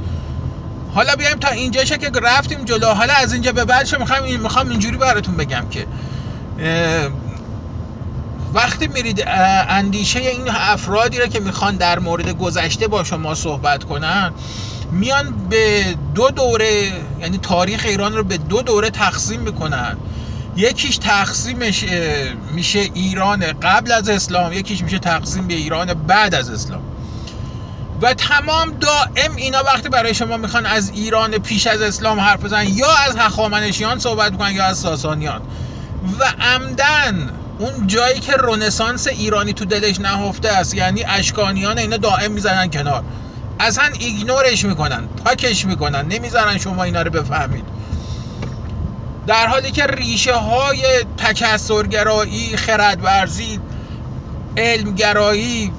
حالا 0.95 1.14
بیایم 1.16 1.38
تا 1.38 1.49
اینجا 1.49 1.85
که 1.85 2.11
رفتیم 2.23 2.64
جلو. 2.64 2.87
حالا 2.87 3.12
از 3.14 3.33
اینجا 3.33 3.52
به 3.52 3.64
بعدش 3.64 3.95
می‌خوام 3.95 4.40
می‌خوام 4.40 4.69
اینجوری 4.69 4.97
براتون 4.97 5.37
بگم 5.37 5.69
که 5.71 5.87
وقتی 8.54 8.87
میرید 8.87 9.25
اندیشه 9.69 10.19
این 10.19 10.49
افرادی 10.49 11.19
رو 11.19 11.26
که 11.26 11.40
می‌خوان 11.40 11.76
در 11.76 11.99
مورد 11.99 12.38
گذشته 12.38 12.88
با 12.88 13.04
شما 13.04 13.35
صحبت 13.35 13.85
کنن 13.85 14.33
میان 14.90 15.49
به 15.50 15.85
دو 16.14 16.31
دوره 16.31 16.92
یعنی 17.21 17.38
تاریخ 17.38 17.85
ایران 17.85 18.14
رو 18.14 18.25
به 18.25 18.37
دو 18.37 18.62
دوره 18.62 18.90
تقسیم 18.90 19.40
می‌کنن. 19.40 19.97
یکیش 20.56 20.99
تقسیمش 20.99 21.85
میشه 22.54 22.78
ایران 22.78 23.52
قبل 23.62 23.92
از 23.92 24.09
اسلام 24.09 24.52
یکیش 24.52 24.82
میشه 24.82 24.99
تقسیم 24.99 25.47
به 25.47 25.54
ایران 25.54 25.94
بعد 25.94 26.35
از 26.35 26.50
اسلام. 26.50 26.82
و 28.00 28.14
تمام 28.14 28.78
دائم 28.80 29.37
اینا 29.37 29.59
وقتی 29.66 29.88
برای 29.88 30.14
شما 30.14 30.37
می‌خوان 30.37 30.66
از 30.66 30.90
ایران 30.90 31.38
پیش 31.38 31.66
از 31.66 31.80
اسلام 31.80 32.21
حرف 32.21 32.44
بزنن 32.44 32.68
یا 32.68 32.87
از 33.09 33.16
هخامنشیان 33.16 33.99
صحبت 33.99 34.32
می‌کنن 34.32 34.52
یا 34.52 34.64
از 34.64 34.78
ساسانیان. 34.78 35.42
و 36.18 36.25
عمدن 36.40 37.32
اون 37.59 37.87
جایی 37.87 38.21
که 38.21 38.32
رونسانس 38.32 39.06
ایرانی 39.06 39.52
تو 39.52 39.64
دلش 39.64 40.00
نهفته 40.00 40.49
است 40.49 40.75
یعنی 40.75 41.04
اشکانیان 41.04 41.78
اینا 41.78 41.97
دائم 41.97 42.32
می‌زنن 42.32 42.71
کنار. 42.71 43.04
اصلا 43.61 43.90
ایگنورش 43.99 44.64
می‌کنن 44.64 45.09
پاکش 45.25 45.64
می‌کنن 45.64 46.09
نمی‌ذارن 46.09 46.59
شما 46.59 46.85
اینا 46.85 47.02
رو 47.02 47.11
بفهمید. 47.11 47.64
در 49.26 49.47
حالی 49.47 49.71
که 49.71 49.87
ریشه 49.87 50.35
های 50.35 50.85
تکسرگرایی 51.17 52.57
خردورزی 52.57 53.61
علمگرایی 54.57 55.73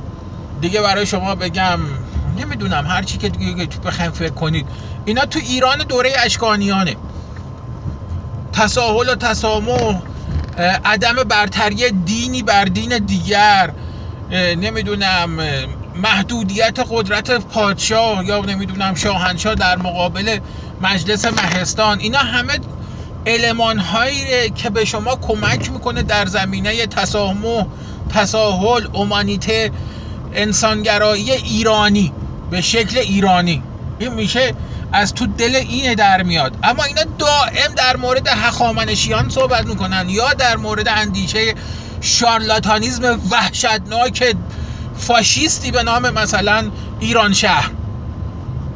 دیگه 0.61 0.81
برای 0.81 1.05
شما 1.05 1.35
بگم 1.35 1.79
نمی‌دونم 2.37 2.85
هر 2.87 3.03
چی 3.03 3.17
که 3.17 3.29
دیگه 3.29 3.67
بخوایم 3.85 4.11
فکر 4.11 4.33
کنید. 4.33 4.67
اینا 5.05 5.25
تو 5.25 5.39
ایران 5.39 5.77
دوره 5.77 6.13
اشکانیانه. 6.25 6.95
تساهل 8.53 9.09
و 9.09 9.15
تسامح 9.15 10.01
عدم 10.85 11.15
برتری 11.15 11.91
دینی 11.91 12.43
بر 12.43 12.65
دین 12.65 12.97
دیگر 12.97 13.73
نمی‌دونم 14.31 15.29
محدودیت 15.95 16.79
قدرت 16.89 17.31
پادشاه 17.31 18.25
یا 18.25 18.41
نمی‌دونم 18.41 18.95
شاهنشاه 18.95 19.55
در 19.55 19.77
مقابل 19.77 20.39
مجلس 20.81 21.25
مهستان 21.25 21.99
اینا 21.99 22.19
همه 22.19 22.53
علمان 23.25 23.79
هایی 23.79 24.49
که 24.49 24.69
به 24.69 24.85
شما 24.85 25.15
کمک 25.15 25.71
می‌کنه 25.71 26.03
در 26.03 26.25
زمینه 26.25 26.87
تسامح 26.87 27.65
تساهل 28.09 28.87
اومانیته 28.93 29.71
انسانگرایی 30.33 31.31
ایرانی 31.31 32.13
به 32.51 32.61
شکل 32.61 32.97
ایرانی. 32.97 33.63
این 33.99 34.13
میشه 34.13 34.53
از 34.91 35.13
تو 35.13 35.27
دل 35.27 35.55
اینه 35.55 35.95
در 35.95 36.23
میاد. 36.23 36.57
اما 36.63 36.83
اینا 36.83 37.01
دائم 37.17 37.75
در 37.75 37.97
مورد 37.97 38.27
هخامنشیان 38.27 39.29
صحبت 39.29 39.65
می‌کنن 39.65 40.09
یا 40.09 40.33
در 40.33 40.57
مورد 40.57 40.87
اندیشه 40.87 41.53
شارلاتانیزم 42.01 43.19
وحشتناک 43.31 44.35
فاشیستی 44.97 45.71
به 45.71 45.83
نام 45.83 46.09
مثلا 46.09 46.71
ایران 46.99 47.33
شهر. 47.33 47.71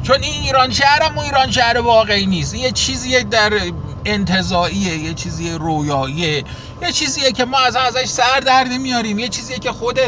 چون 0.02 0.22
این 0.22 0.42
ایران 0.44 0.72
شهر 0.72 1.02
هم 1.02 1.18
ایران 1.18 1.50
شهر 1.50 1.78
واقعی 1.78 2.26
نیست. 2.26 2.54
یه 2.54 2.72
چیزی 2.72 3.24
در 3.24 3.52
انتظاییه 4.08 4.96
یه 4.96 5.14
چیزی 5.14 5.50
رویاییه 5.50 6.44
یه 6.82 6.92
چیزیه 6.92 7.32
که 7.32 7.44
ما 7.44 7.58
از 7.58 7.76
ازش 7.76 8.04
سر 8.04 8.40
در 8.40 8.64
نمیاریم 8.64 9.18
یه 9.18 9.28
چیزیه 9.28 9.58
که 9.58 9.72
خود 9.72 9.98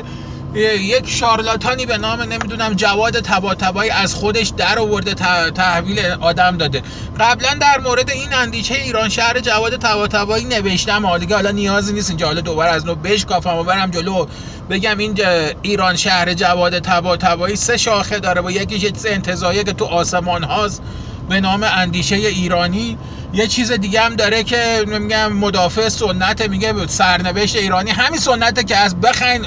یک 0.55 1.11
شارلاتانی 1.11 1.87
به 1.87 1.99
نام 1.99 2.23
نمی‌دونم 2.23 2.75
جواد 2.75 3.21
تباتبایی 3.21 3.91
از 3.91 4.15
خودش 4.15 4.49
در 4.49 4.79
آورده 4.79 5.15
تحویل 5.51 5.99
آدم 6.21 6.57
داده. 6.57 6.83
قبلا 7.21 7.49
در 7.61 7.79
مورد 7.79 8.11
این 8.11 8.35
اندیشه 8.35 8.75
ایران 8.75 9.09
شهر 9.09 9.41
جواد 9.41 9.77
تباتبایی 9.77 10.45
نوشتم 10.45 11.07
حالا 11.07 11.27
حالا 11.37 11.51
نیازی 11.51 11.93
نیست 11.93 12.11
اینجا 12.11 12.27
حالا 12.27 12.41
دوباره 12.41 12.71
از 12.71 12.87
نو 12.87 12.95
بشکافم 12.95 13.57
و 13.57 13.65
برم 13.65 13.91
جلو 13.91 14.27
بگم 14.71 14.99
این 14.99 15.19
ایران 15.63 15.97
شهر 15.97 16.35
جواد 16.35 16.79
تباتبایی 16.79 17.57
سه 17.57 17.77
شاخه 17.77 18.19
داره 18.19 18.41
با 18.41 18.51
یکیش 18.51 18.93
انتظاییه 19.05 19.65
که 19.65 19.73
تو 19.73 19.85
آسمان 19.85 20.45
هاست. 20.45 20.83
به 21.31 21.41
نام 21.41 21.63
اندیشه 21.63 22.17
ایرانی. 22.17 22.99
یه 23.33 23.47
چیز 23.47 23.73
دیگه 23.73 24.01
هم 24.01 24.17
داره 24.17 24.43
که 24.43 24.85
میگم 24.87 25.33
مدافع 25.33 25.89
سنت 25.89 26.49
میگه 26.49 26.87
سرنوشت 26.87 27.57
ایرانی. 27.57 27.91
همین 27.91 28.21
سنته 28.21 28.65
که 28.65 28.77
از 28.77 29.01
بخین 29.01 29.47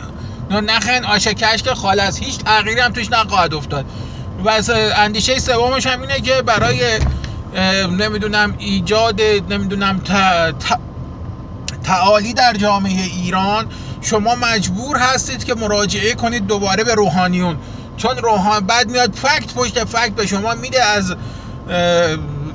نخن 0.51 1.05
آشه 1.05 1.33
کشک 1.33 1.73
خالص. 1.73 2.19
هیچ 2.19 2.37
تغییری 2.37 2.81
هم 2.81 2.91
توش 2.91 3.11
نخواهد 3.11 3.53
افتاد. 3.53 3.85
و 4.45 4.61
اندیشه 4.95 5.39
سومش 5.39 5.87
هم 5.87 6.01
اینه 6.01 6.21
که 6.21 6.41
برای 6.41 6.99
نمی‌دونم 7.99 8.55
ایجاد 8.59 9.21
نمی‌دونم 9.49 10.01
تعالی 11.83 12.33
در 12.33 12.53
جامعه 12.53 13.03
ایران 13.03 13.67
شما 14.01 14.35
مجبور 14.35 14.97
هستید 14.97 15.43
که 15.43 15.55
مراجعه 15.55 16.13
کنید 16.13 16.47
دوباره 16.47 16.83
به 16.83 16.95
روحانیون. 16.95 17.57
چون 17.97 18.17
روحان 18.17 18.65
بعد 18.65 18.89
میاد 18.89 19.13
فکت 19.15 19.53
پشت 19.53 19.83
فکت 19.83 20.11
به 20.15 20.27
شما 20.27 20.53
میده 20.53 20.83
از 20.83 21.15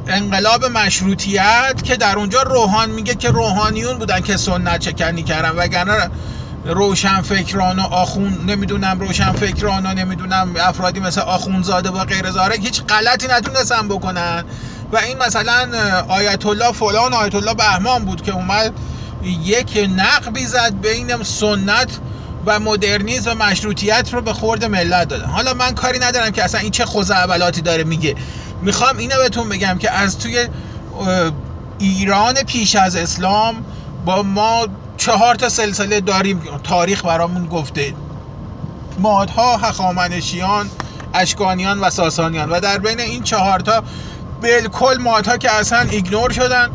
انقلاب 0.08 0.64
مشروطیت 0.64 1.82
که 1.84 1.96
در 1.96 2.18
اونجا 2.18 2.42
روحان 2.42 2.90
میگه 2.90 3.14
که 3.14 3.30
روحانیون 3.30 3.98
بودن 3.98 4.20
که 4.20 4.36
سنت 4.36 4.80
چکنی 4.80 5.22
کردن. 5.22 5.50
وگرنه 5.50 6.10
روشن 6.64 7.22
فکران 7.22 7.78
و 7.78 7.82
آخون 7.82 8.38
نمی‌دونم 8.46 9.00
روشن 9.00 9.32
فکران 9.32 9.86
و 9.86 9.94
نمی‌دونم 9.94 10.54
افرادی 10.60 11.00
مثل 11.00 11.20
آخونزاده 11.20 11.90
و 11.90 12.04
غیر 12.04 12.30
زاره 12.30 12.56
هیچ 12.56 12.82
غلطی 12.82 13.26
نتونستن 13.26 13.88
بکنن. 13.88 14.44
و 14.92 14.96
این 14.96 15.18
مثلا 15.18 15.68
آیت 16.08 16.46
الله 16.46 16.72
فلان 16.72 17.14
آیت 17.14 17.34
الله 17.34 17.54
بهمان 17.54 18.04
بود 18.04 18.22
که 18.22 18.32
اومد 18.32 18.72
یک 19.44 19.90
نقبی 19.96 20.46
زد 20.46 20.72
بین 20.82 21.22
سنت 21.22 21.98
و 22.46 22.60
مدرنیسم 22.60 23.30
و 23.30 23.34
مشروطیت 23.34 24.08
رو 24.12 24.20
به 24.20 24.32
خورد 24.32 24.64
ملت 24.64 25.08
داده. 25.08 25.26
حالا 25.26 25.54
من 25.54 25.74
کاری 25.74 25.98
ندارم 25.98 26.30
که 26.30 26.44
اصلا 26.44 26.60
این 26.60 26.70
چه 26.70 26.84
خوزعبلاتی 26.84 27.60
داره 27.60 27.84
میگه. 27.84 28.14
می‌خوام 28.62 28.96
اینو 28.96 29.14
بهتون 29.16 29.48
بگم 29.48 29.78
که 29.78 29.90
از 29.90 30.18
توی 30.18 30.48
ایران 31.78 32.34
پیش 32.34 32.76
از 32.76 32.96
اسلام 32.96 33.64
با 34.04 34.22
ما 34.22 34.66
چهار 34.96 35.34
تا 35.34 35.48
سلسله 35.48 36.00
داریم. 36.00 36.42
تاریخ 36.64 37.04
برامون 37.04 37.46
گفته. 37.46 37.94
مادها 38.98 39.56
هخامنشیان 39.56 40.70
اشکانیان 41.14 41.80
و 41.80 41.90
ساسانیان. 41.90 42.50
و 42.50 42.60
در 42.60 42.78
بین 42.78 43.00
این 43.00 43.22
چهار 43.22 43.60
تا 43.60 43.82
بالکل 44.42 44.98
مادها 45.00 45.36
که 45.36 45.52
اصلا 45.52 45.80
ایگنور 45.90 46.30
شدن 46.30 46.70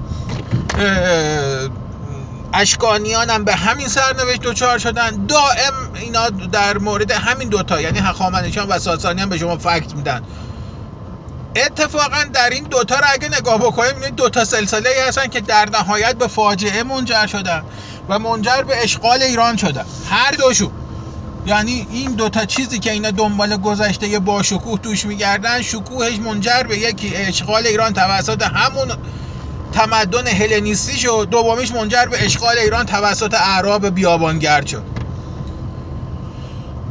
اشکانیان 2.53 3.29
هم 3.29 3.43
به 3.43 3.55
همین 3.55 3.87
سرنوشت 3.87 4.41
دوچار 4.41 4.77
شدن. 4.77 5.25
دائم 5.25 5.73
اینا 5.95 6.29
در 6.29 6.77
مورد 6.77 7.11
همین 7.11 7.49
دوتا 7.49 7.81
یعنی 7.81 7.99
هخامنشیان 7.99 8.67
و 8.67 8.79
ساسانیان 8.79 9.29
به 9.29 9.37
شما 9.37 9.57
فکت 9.57 9.95
میدن. 9.95 10.21
اتفاقا 11.55 12.23
در 12.33 12.49
این 12.49 12.63
دوتا 12.63 12.95
رو 12.95 13.05
اگه 13.13 13.29
نگاه 13.37 13.57
بکنیم 13.57 14.01
این 14.01 14.15
دوتا 14.15 14.45
سلسله 14.45 14.89
ای 14.89 15.07
هستن 15.07 15.27
که 15.27 15.41
در 15.41 15.69
نهایت 15.69 16.15
به 16.15 16.27
فاجعه 16.27 16.83
منجر 16.83 17.27
شدن 17.27 17.63
و 18.09 18.19
منجر 18.19 18.61
به 18.61 18.83
اشغال 18.83 19.21
ایران 19.21 19.57
شدن. 19.57 19.85
هر 20.09 20.31
دوشون. 20.31 20.71
یعنی 21.45 21.87
این 21.91 22.11
دوتا 22.11 22.45
چیزی 22.45 22.79
که 22.79 22.91
اینا 22.91 23.11
دنبال 23.11 23.57
گذشته 23.57 24.19
با 24.19 24.43
شکوه 24.43 24.79
توش 24.79 25.05
میگردن 25.05 25.61
شکوهش 25.61 26.19
منجر 26.19 26.63
به 26.63 26.77
یکی 26.77 27.15
اشغال 27.15 27.67
ایران 27.67 27.93
توسط 27.93 28.41
همون 28.41 28.91
تمدن 29.73 30.27
هلنیستی 30.27 30.97
شد 30.97 31.27
دومیش 31.31 31.71
منجر 31.71 32.05
به 32.05 32.25
اشغال 32.25 32.57
ایران 32.57 32.85
توسط 32.85 33.33
اعراب 33.33 33.89
بیابانگرد 33.89 34.67
شد. 34.67 34.92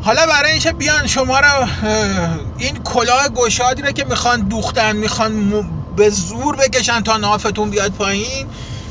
حالا 0.05 0.27
برای 0.27 0.51
اینکه 0.51 0.73
بیان 0.73 1.07
شما 1.07 1.41
رو 1.41 1.67
این 2.59 2.83
کلاه 2.85 3.29
گشادی 3.29 3.83
رو 3.83 3.93
که 3.93 4.05
می‌خوان 4.05 4.41
دوختن 4.41 4.97
می‌خوان 4.97 5.62
به 5.97 6.11
زور 6.11 6.57
بکشن 6.57 7.01
تا 7.01 7.17
نافتون 7.17 7.71
بیاد 7.71 7.93
پایین 7.93 8.49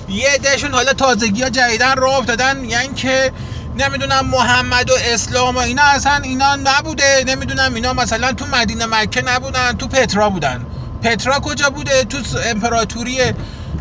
یه 0.09 0.29
عدهشون 0.29 0.73
حالا 0.73 0.93
تازگی 0.93 1.43
ها 1.43 1.49
جدیدن 1.49 1.95
راه 1.97 2.17
افتادن 2.17 2.65
یعنی 2.65 2.93
که 2.93 3.31
نمی‌دونم 3.75 4.27
محمد 4.27 4.89
و 4.89 4.93
اسلام 5.05 5.55
و 5.55 5.59
اینا 5.59 5.83
اصلا 5.83 6.15
اینا 6.23 6.55
نبوده 6.55 7.23
نمی‌دونم 7.27 7.73
اینا 7.73 7.93
مثلا 7.93 8.33
تو 8.33 8.45
مدینه 8.45 8.85
مکه 8.85 9.21
نبودن 9.21 9.73
تو 9.73 9.87
پترا 9.87 10.29
بودن. 10.29 10.65
پترا 11.03 11.39
کجا 11.39 11.69
بوده؟ 11.69 12.05
تو 12.05 12.17
امپراتوری 12.45 13.17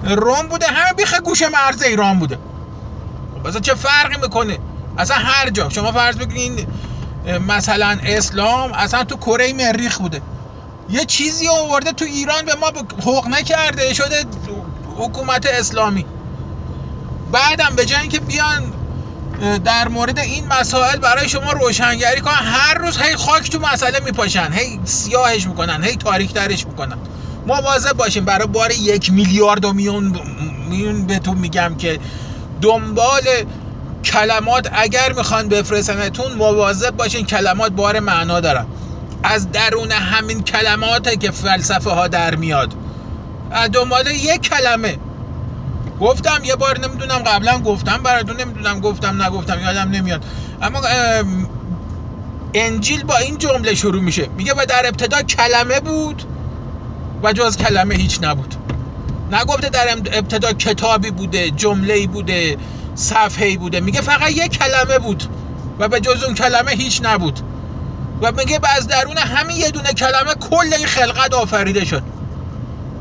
روم 0.04 0.48
بوده 0.50 0.66
همه 0.66 0.92
بیخ 0.96 1.14
گوشه 1.24 1.48
مرز 1.48 1.82
ایران 1.82 2.18
بوده. 2.18 2.38
خب 3.34 3.48
مثلا 3.48 3.60
چه 3.60 3.74
فرقی 3.74 4.16
می‌کنه؟ 4.22 4.58
اصلا 4.98 5.16
هر 5.16 5.50
جا. 5.50 5.68
شما 5.68 5.92
فرض 5.92 6.16
بگیرین 6.16 6.66
مثلا 7.26 7.98
اسلام 8.04 8.72
اصلا 8.72 9.04
تو 9.04 9.16
کره 9.16 9.52
مریخ 9.52 9.98
بوده. 9.98 10.22
یه 10.88 11.04
چیزی 11.04 11.48
آورده 11.48 11.92
تو 11.92 12.04
ایران 12.04 12.44
به 12.44 12.54
ما 12.54 12.66
حق 13.06 13.28
نکرده 13.28 13.94
شده 13.94 14.24
حکومت 14.96 15.46
اسلامی. 15.46 16.04
بعدم 17.32 17.76
به 17.76 17.84
جای 17.84 18.00
اینکه 18.00 18.20
بیان 18.20 18.72
در 19.64 19.88
مورد 19.88 20.18
این 20.18 20.46
مسائل 20.46 20.98
برای 20.98 21.28
شما 21.28 21.52
روشنگری 21.52 22.20
کنن 22.20 22.32
هر 22.32 22.74
روز 22.74 22.98
هی 22.98 23.16
خاک 23.16 23.50
تو 23.50 23.58
مسئله 23.72 24.00
میپاشن 24.00 24.52
هی 24.52 24.80
سیاهش 24.84 25.46
می‌کنن 25.46 25.84
هی 25.84 25.96
تاریک 25.96 26.34
ترش 26.34 26.66
می‌کنن. 26.66 26.96
مواظب 27.46 27.92
باشیم 27.92 28.24
برای 28.24 28.46
بار 28.46 28.70
یک 28.70 29.12
میلیارد 29.12 29.64
و 29.64 29.72
میون 29.72 30.20
میون 30.70 31.06
بهتون 31.06 31.38
میگم 31.38 31.74
که 31.78 32.00
دنبال 32.62 33.22
کلمات 34.04 34.68
اگر 34.72 35.12
می‌خوان 35.12 35.48
بفرستنتون 35.48 36.32
مواظب 36.32 36.90
باشین 36.90 37.26
کلمات 37.26 37.72
بار 37.72 38.00
معنا 38.00 38.40
دارن. 38.40 38.66
از 39.22 39.52
درون 39.52 39.92
همین 39.92 40.42
کلماته 40.42 41.16
که 41.16 41.30
فلسفه 41.30 41.90
ها 41.90 42.08
در 42.08 42.34
میاد. 42.34 42.74
دنبال 43.72 44.06
یک 44.06 44.40
کلمه. 44.40 44.98
گفتم 46.00 46.44
یه 46.44 46.56
بار 46.56 46.78
نمی‌دونم 46.78 47.18
قبلا 47.18 47.58
گفتم 47.58 48.02
براتون 48.02 48.40
نمی‌دونم 48.40 48.80
گفتم 48.80 49.22
نگفتم 49.22 49.60
یادم 49.60 49.90
نمیاد. 49.90 50.24
اما 50.62 50.80
انجیل 52.54 53.04
با 53.04 53.16
این 53.16 53.38
جمله 53.38 53.74
شروع 53.74 54.02
میشه. 54.02 54.28
میگه 54.36 54.52
و 54.54 54.64
در 54.68 54.86
ابتدا 54.86 55.22
کلمه 55.22 55.80
بود 55.80 56.22
و 57.22 57.32
جز 57.32 57.56
کلمه 57.56 57.94
هیچ 57.94 58.18
نبود. 58.22 58.54
نگفته 59.32 59.68
در 59.68 59.96
ابتدا 60.12 60.52
کتابی 60.52 61.10
بوده 61.10 61.50
جمله 61.50 62.06
بوده. 62.06 62.56
صفحه 63.00 63.56
بوده. 63.56 63.80
میگه 63.80 64.00
فقط 64.00 64.30
یک 64.30 64.58
کلمه 64.58 64.98
بود 64.98 65.24
و 65.78 65.88
به 65.88 66.00
جز 66.00 66.22
اون 66.24 66.34
کلمه 66.34 66.70
هیچ 66.70 67.00
نبود. 67.04 67.40
و 68.22 68.32
میگه 68.32 68.60
از 68.76 68.86
درون 68.86 69.18
همین 69.18 69.56
یه 69.56 69.70
دونه 69.70 69.92
کلمه 69.92 70.34
کل 70.34 70.74
این 70.74 70.86
خلقت 70.86 71.34
آفریده 71.34 71.84
شد. 71.84 72.02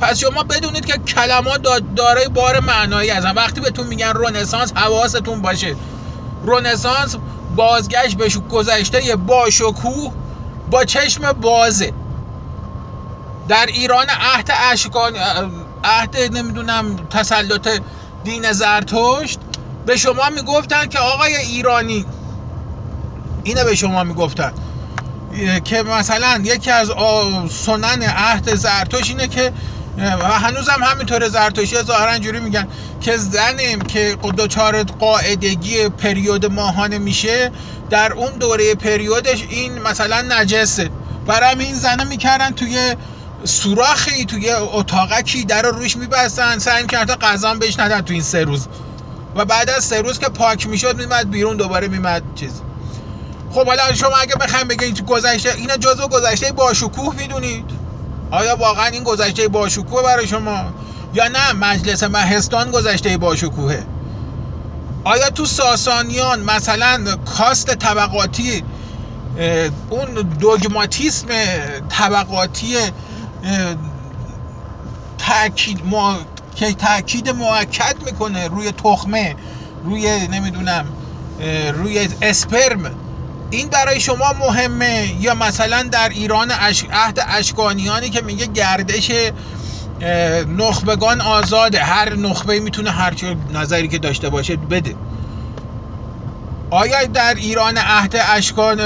پس 0.01 0.19
شما 0.19 0.43
بدونید 0.43 0.85
که 0.85 0.93
کلمات 0.97 1.61
دارای 1.95 2.27
بار 2.27 2.59
معنایی 2.59 3.09
هستن. 3.09 3.31
وقتی 3.31 3.61
بهتون 3.61 3.87
میگن 3.87 4.13
رنسانس 4.15 4.73
حواستون 4.73 5.41
باشه. 5.41 5.75
رنسانس 6.45 7.15
بازگشت 7.55 8.17
به 8.17 8.29
گذشته 8.49 9.15
با 9.15 9.49
شکوه 9.49 10.11
با 10.71 10.85
چشم 10.85 11.31
بازه. 11.31 11.93
در 13.47 13.65
ایران 13.65 14.05
عهد 14.09 14.51
اشکان 14.71 15.13
عهد 15.83 16.17
نمی‌دونم 16.17 16.95
تسلط 16.95 17.69
دین 18.23 18.51
زرتشت 18.51 19.39
به 19.85 19.97
شما 19.97 20.29
می‌گفتن 20.35 20.87
که 20.87 20.99
آقای 20.99 21.35
ایرانی. 21.35 22.05
اینه 23.43 23.63
به 23.63 23.75
شما 23.75 24.03
می‌گفتن. 24.03 24.53
که 25.63 25.83
مثلا 25.83 26.41
یکی 26.43 26.71
از 26.71 26.91
سنن 27.51 28.03
عهد 28.03 28.55
زرتشت 28.55 29.09
اینه 29.09 29.27
که 29.27 29.53
و 29.97 30.39
هنوز 30.39 30.69
هم 30.69 30.83
همینطور 30.83 31.29
زرتشتی 31.29 31.81
ظاهرا 31.81 32.11
اینجوری 32.11 32.39
میگن 32.39 32.67
که 33.01 33.17
زنیم 33.17 33.81
که 33.81 34.17
دچار 34.37 34.83
قاعدگی 34.83 35.89
پریود 35.89 36.45
ماهانه 36.45 36.97
میشه 36.97 37.51
در 37.89 38.13
اون 38.13 38.31
دوره 38.31 38.75
پریودش 38.75 39.43
این 39.49 39.81
مثلا 39.81 40.21
نجسه. 40.29 40.89
برای 41.25 41.65
این 41.65 41.75
زنه 41.75 42.03
می‌کردن 42.03 42.51
توی 42.51 42.95
سوراخی 43.43 44.25
توی 44.25 44.49
اتاقکی 44.51 45.45
در 45.45 45.61
رو 45.61 45.71
روش 45.71 45.95
میبستن 45.95 46.59
سعی 46.59 46.81
می‌کردن 46.81 47.15
غذا 47.15 47.53
بهش 47.53 47.79
ندن 47.79 48.01
تو 48.01 48.13
این 48.13 48.21
سه 48.21 48.43
روز. 48.43 48.67
و 49.35 49.45
بعد 49.45 49.69
از 49.69 49.83
سه 49.83 50.01
روز 50.01 50.19
که 50.19 50.29
پاک 50.29 50.67
می‌شد 50.67 50.97
میمد 50.97 51.29
بیرون 51.29 51.57
دوباره 51.57 51.87
میمد 51.87 52.23
چیز. 52.35 52.61
خب 53.51 53.65
حالا 53.67 53.93
شما 53.93 54.17
اگه 54.17 54.35
بخوایم 54.35 54.67
بگین 54.67 55.05
گذشته 55.05 55.55
اینا 55.55 55.77
جزو 55.77 56.07
گذشته 56.07 56.51
با 56.51 56.73
شکوه 56.73 57.15
می‌دونید؟ 57.15 57.65
آیا 58.31 58.55
واقعا 58.55 58.85
این 58.85 59.03
گذشته 59.03 59.47
با 59.47 59.69
شکوه 59.69 60.03
برای 60.03 60.27
شما؟ 60.27 60.73
یا 61.13 61.27
نه 61.27 61.53
مجلس 61.53 62.03
مهستان 62.03 62.71
گذشته 62.71 63.17
با 63.17 63.35
شکوهه 63.35 63.83
آیا 65.03 65.29
تو 65.29 65.45
ساسانیان 65.45 66.39
مثلا 66.39 67.15
کاست 67.37 67.75
طبقاتی 67.75 68.63
اون 69.89 70.13
دوگماتیسم 70.39 71.27
طبقاتی 71.89 72.75
تاکید 75.17 75.85
ما 75.85 76.17
که 76.59 76.73
تاکید 76.73 77.29
موکد 77.29 77.95
می‌کنه 78.05 78.47
روی 78.47 78.71
تخمه 78.71 79.35
روی 79.83 80.27
نمی‌دونم 80.27 80.85
روی 81.73 82.09
اسپرم. 82.21 82.95
این 83.49 83.69
برای 83.69 83.99
شما 83.99 84.33
مهمه. 84.39 85.15
یا 85.19 85.33
مثلا 85.33 85.83
در 85.83 86.09
ایران 86.09 86.51
عهد 86.91 87.19
اشکانیانی 87.27 88.09
که 88.09 88.21
میگه 88.21 88.45
گردش 88.45 89.11
نخبگان 90.47 91.21
آزاده. 91.21 91.79
هر 91.83 92.15
نخبه 92.15 92.59
می‌تونه 92.59 92.91
هر 92.91 93.13
نظری 93.53 93.87
که 93.87 93.97
داشته 93.97 94.29
باشه 94.29 94.55
بده. 94.55 94.95
آیا 96.71 97.05
در 97.05 97.35
ایران 97.37 97.77
عهد 97.77 98.15
اشکان 98.29 98.79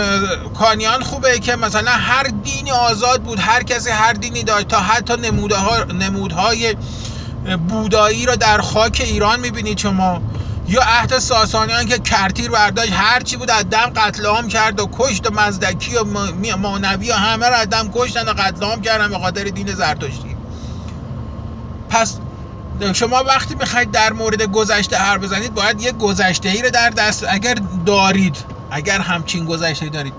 کانیان 0.53 1.03
خوبه 1.03 1.39
که 1.39 1.55
مثلا 1.55 1.91
هر 1.91 2.23
دینی 2.23 2.71
آزاد 2.71 3.23
بود 3.23 3.39
هر 3.39 3.63
کسی 3.63 3.89
هر 3.89 4.13
دینی 4.13 4.43
داشت 4.43 4.67
تا 4.67 4.79
حتی 4.79 5.13
نمودهای 5.93 6.75
بودایی 7.69 8.25
را 8.25 8.35
در 8.35 8.61
خاک 8.61 9.01
ایران 9.05 9.39
می‌بینید 9.39 9.77
شما 9.77 10.21
یا 10.67 10.81
عهد 10.81 11.19
ساسانیان 11.19 11.85
که 11.85 11.99
کرتیر 11.99 12.51
برداشت 12.51 12.93
هر 12.93 13.19
چی 13.19 13.37
بود 13.37 13.51
از 13.51 13.69
دم 13.69 13.91
قتل 13.95 14.25
عام 14.25 14.47
کرد 14.47 14.79
و 14.79 14.89
کشت 14.91 15.27
و 15.27 15.33
مزدکی 15.33 15.95
و 15.95 16.03
مانوی 16.57 17.11
و 17.11 17.13
همه 17.13 17.49
را 17.49 17.55
از 17.55 17.69
دم 17.69 17.89
کشتن 17.93 18.29
و 18.29 18.33
قتل 18.33 18.65
عام 18.65 18.81
کردن 18.81 19.09
به 19.09 19.19
خاطر 19.19 19.43
دین 19.43 19.73
زرتشتی. 19.73 20.37
پس 21.89 22.19
شما 22.93 23.23
وقتی 23.23 23.55
می‌خواید 23.55 23.91
در 23.91 24.13
مورد 24.13 24.41
گذشته 24.41 24.97
حرف 24.97 25.21
بزنید 25.23 25.53
باید 25.53 25.81
یه 25.81 25.91
گذشته 25.91 26.49
ای 26.49 26.61
رو 26.61 26.69
در 26.69 26.89
دست 26.89 27.25
اگر 27.29 27.57
دارید 27.85 28.45
اگر 28.71 28.99
همچین 29.01 29.45
گذشته 29.45 29.89
دارید 29.89 30.13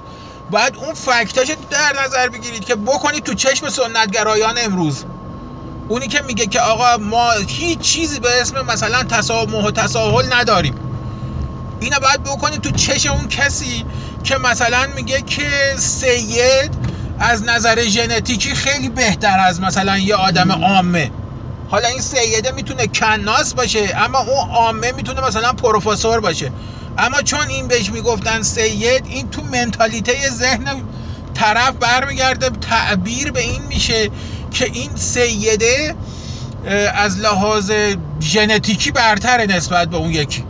باید 0.51 0.77
اون 0.77 0.95
فکتاش 0.95 1.51
در 1.71 1.93
نظر 2.05 2.29
بگیرید 2.29 2.65
که 2.65 2.75
بکنید 2.75 3.25
تو 3.25 3.35
چشم 3.35 3.69
سنتگرایان 3.69 4.55
امروز. 4.59 5.05
اونی 5.89 6.09
که 6.09 6.23
میگه 6.27 6.47
که 6.47 6.61
آقا 6.61 6.97
ما 6.97 7.33
هیچ 7.49 7.79
چیزی 7.79 8.21
به 8.21 8.41
اسم 8.41 8.67
مثلا 8.67 9.03
تسامح 9.03 9.65
و 9.65 9.71
تساهل 9.71 10.33
نداریم. 10.33 10.75
اینا 11.81 11.99
باید 11.99 12.23
بکنید 12.23 12.61
تو 12.61 12.71
چش 12.71 13.07
اون 13.07 13.29
کسی 13.29 13.87
که 14.25 14.37
مثلا 14.39 14.87
میگه 14.97 15.23
که 15.23 15.51
سید 15.79 16.71
از 17.19 17.43
نظر 17.43 17.83
ژنتیکی 17.83 18.55
خیلی 18.55 18.89
بهتر 18.89 19.39
از 19.39 19.61
مثلا 19.61 19.99
یه 19.99 20.15
آدم 20.15 20.53
عامه. 20.53 21.11
حالا 21.69 21.89
این 21.89 22.01
سیده 22.01 22.51
می‌تونه 22.51 22.87
کناس 22.87 23.55
باشه 23.55 23.97
اما 23.97 24.19
اون 24.19 24.51
عامه 24.51 24.93
می‌تونه 24.93 25.21
مثلا 25.21 25.53
پروفسور 25.53 26.21
باشه. 26.21 26.53
اما 26.99 27.23
چون 27.23 27.49
این 27.49 27.69
بهش 27.69 27.91
می‌گفتن 27.91 28.43
سید 28.43 29.07
این 29.07 29.31
تو 29.31 29.43
منتالیته 29.43 30.31
ذهن 30.31 30.83
طرف 31.35 31.71
برمیگرده 31.71 32.51
تعبیر 32.51 33.33
به 33.33 33.41
این 33.41 33.63
میشه 33.63 34.11
که 34.55 34.65
این 34.73 34.91
سیده 34.95 35.95
از 36.95 37.19
لحاظ 37.19 37.73
ژنتیکی 38.21 38.91
برتره 38.91 39.47
نسبت 39.47 39.89
به 39.89 39.97
اون 39.97 40.11
یکی. 40.11 40.45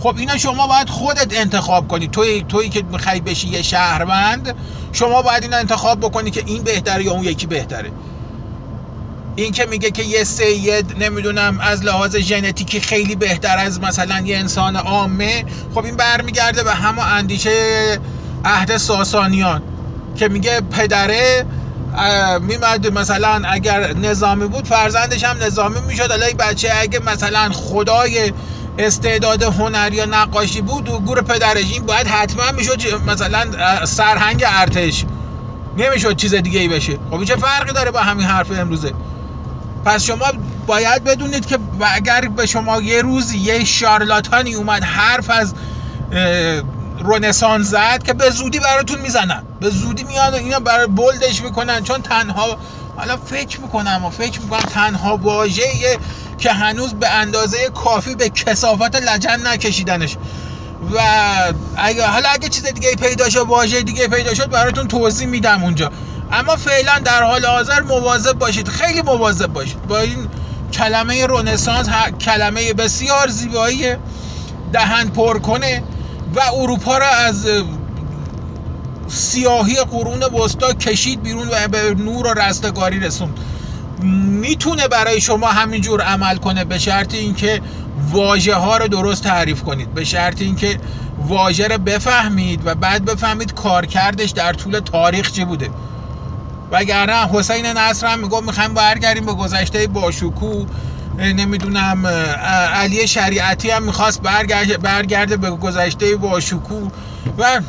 خب 0.00 0.14
اینا 0.18 0.36
شما 0.36 0.66
باید 0.66 0.88
خودت 0.88 1.38
انتخاب 1.38 1.88
کنی. 1.88 2.08
توی 2.08 2.44
تویی 2.48 2.68
که 2.68 2.82
می‌خوای 2.82 3.20
بشی 3.20 3.48
یه 3.48 3.62
شهروند 3.62 4.54
شما 4.92 5.22
باید 5.22 5.42
اینا 5.42 5.56
انتخاب 5.56 6.00
بکنی 6.00 6.30
که 6.30 6.42
این 6.46 6.62
بهتره 6.62 7.04
یا 7.04 7.12
اون 7.12 7.24
یکی 7.24 7.46
بهتره. 7.46 7.90
این 9.36 9.52
که 9.52 9.66
میگه 9.66 9.90
که 9.90 10.02
یه 10.02 10.24
سید 10.24 11.02
نمی‌دونم 11.02 11.60
از 11.60 11.84
لحاظ 11.84 12.16
ژنتیکی 12.16 12.80
خیلی 12.80 13.14
بهتر 13.14 13.58
از 13.58 13.80
مثلا 13.80 14.20
یه 14.20 14.38
انسان 14.38 14.76
عامه. 14.76 15.44
خب 15.74 15.84
این 15.84 15.96
برمیگرده 15.96 16.62
به 16.62 16.74
همه 16.74 17.06
اندیشه 17.06 17.50
عهد 18.44 18.76
ساسانیان 18.76 19.62
که 20.16 20.28
میگه 20.28 20.60
پدره 20.60 21.46
میمد 22.40 22.98
مثلا 22.98 23.42
اگر 23.44 23.92
نظامی 23.92 24.48
بود 24.48 24.66
فرزندش 24.66 25.24
هم 25.24 25.36
نظامی 25.42 25.80
می‌شد. 25.88 26.10
حالا 26.10 26.26
بچه 26.38 26.70
اگه 26.80 26.98
مثلا 26.98 27.48
خدای 27.52 28.32
استعداد 28.78 29.42
هنری 29.42 29.96
یا 29.96 30.04
نقاشی 30.04 30.60
بود 30.60 30.88
و 30.88 30.98
گور 30.98 31.22
پدرش 31.22 31.72
این 31.72 31.86
باید 31.86 32.06
حتما 32.06 32.52
می‌شد 32.56 33.04
مثلا 33.06 33.46
سرهنگ 33.86 34.44
ارتش. 34.46 35.04
نمی‌شد 35.76 36.16
چیز 36.16 36.34
دیگه 36.34 36.60
ای 36.60 36.68
بشه. 36.68 36.98
خب 37.10 37.24
چه 37.24 37.36
فرقی 37.36 37.72
داره 37.72 37.90
با 37.90 38.00
همین 38.00 38.26
حرف 38.26 38.50
امروزه؟ 38.50 38.92
پس 39.84 40.04
شما 40.04 40.26
باید 40.66 41.04
بدونید 41.04 41.46
که 41.46 41.58
اگر 41.94 42.20
به 42.20 42.46
شما 42.46 42.80
یه 42.80 43.02
روز 43.02 43.32
یه 43.32 43.64
شارلاتانی 43.64 44.54
اومد 44.54 44.84
حرف 44.84 45.30
از 45.30 45.54
رونسانس 47.00 47.66
زد 47.66 48.02
که 48.02 48.12
به 48.12 48.30
زودی 48.30 48.58
براتون 48.58 49.00
می‌زنن. 49.00 49.46
به 49.60 49.70
زودی 49.70 50.04
میاد 50.04 50.34
اینا 50.34 50.58
برای 50.60 50.86
بلدش 50.86 51.40
می‌کنن 51.40 51.82
چون 51.82 52.02
تنها 52.02 52.58
حالا 52.96 53.16
فکر 53.16 53.60
می‌کنم 53.60 54.04
و 54.04 54.10
فکر 54.10 54.40
می‌کنم 54.40 54.60
تنها 54.60 55.16
واژه‌ایه 55.16 55.98
که 56.38 56.52
هنوز 56.52 56.94
به 56.94 57.08
اندازه 57.08 57.70
کافی 57.74 58.14
به 58.14 58.28
کسافت 58.30 58.96
لجن 58.96 59.46
نکشیدنش. 59.46 60.16
و 60.94 60.98
اگه 61.76 62.06
حالا 62.06 62.28
اگه 62.28 62.48
چیز 62.48 62.66
دیگه 62.66 62.94
پیدا 62.94 63.30
شد 63.30 63.38
واژه 63.38 63.82
دیگه 63.82 64.08
پیدا 64.08 64.34
شد 64.34 64.50
براتون 64.50 64.88
توضیح 64.88 65.26
میدم 65.26 65.64
اونجا. 65.64 65.92
اما 66.32 66.56
فعلا 66.56 66.98
در 66.98 67.22
حال 67.22 67.44
حاضر 67.46 67.80
مواظب 67.80 68.32
باشید. 68.32 68.68
خیلی 68.68 69.02
مواظب 69.02 69.46
باشید. 69.46 69.82
با 69.88 69.98
این 69.98 70.28
کلمه 70.72 71.26
رنسانس 71.26 71.88
کلمه 72.20 72.72
بسیار 72.72 73.28
زیبایی 73.28 73.96
دهن 74.72 75.08
پر 75.08 75.38
کنه. 75.38 75.84
و 76.34 76.40
اروپا 76.54 76.98
را 76.98 77.08
از 77.08 77.46
سیاهی 79.08 79.76
قرون 79.90 80.22
وسطا 80.22 80.72
کشید 80.72 81.22
بیرون 81.22 81.48
و 81.48 81.68
به 81.68 81.94
نور 81.94 82.26
و 82.26 82.34
رستگاری 82.34 83.00
رسوند. 83.00 83.38
می‌تونه 84.40 84.88
برای 84.88 85.20
شما 85.20 85.48
همینجور 85.48 86.00
عمل 86.00 86.36
کنه 86.36 86.64
به 86.64 86.78
شرط 86.78 87.14
اینکه 87.14 87.60
واژه 88.10 88.54
ها 88.54 88.76
رو 88.76 88.88
درست 88.88 89.22
تعریف 89.22 89.62
کنید. 89.62 89.94
به 89.94 90.04
شرط 90.04 90.42
اینکه 90.42 90.80
واژه 91.18 91.68
رو 91.68 91.78
بفهمید 91.78 92.60
و 92.64 92.74
بعد 92.74 93.04
بفهمید 93.04 93.54
کارکردش 93.54 94.30
در 94.30 94.52
طول 94.52 94.78
تاریخ 94.78 95.32
چی 95.32 95.44
بوده. 95.44 95.70
وگرنه 96.70 97.28
حسین 97.32 97.66
نصر 97.66 98.06
هم 98.06 98.18
می‌گفت 98.18 98.46
می‌خوایم 98.46 98.74
برگردیم 98.74 99.26
به 99.26 99.32
گذشته 99.32 99.86
باشکوه. 99.86 100.66
نمی‌دونم 101.20 102.06
علی 102.74 103.08
شریعتی 103.08 103.70
هم 103.70 103.82
می‌خواست 103.82 104.22
برگرده 104.82 105.36
به 105.36 105.50
گذشته 105.50 106.16
باشکوه 106.16 106.90
و 107.38 107.60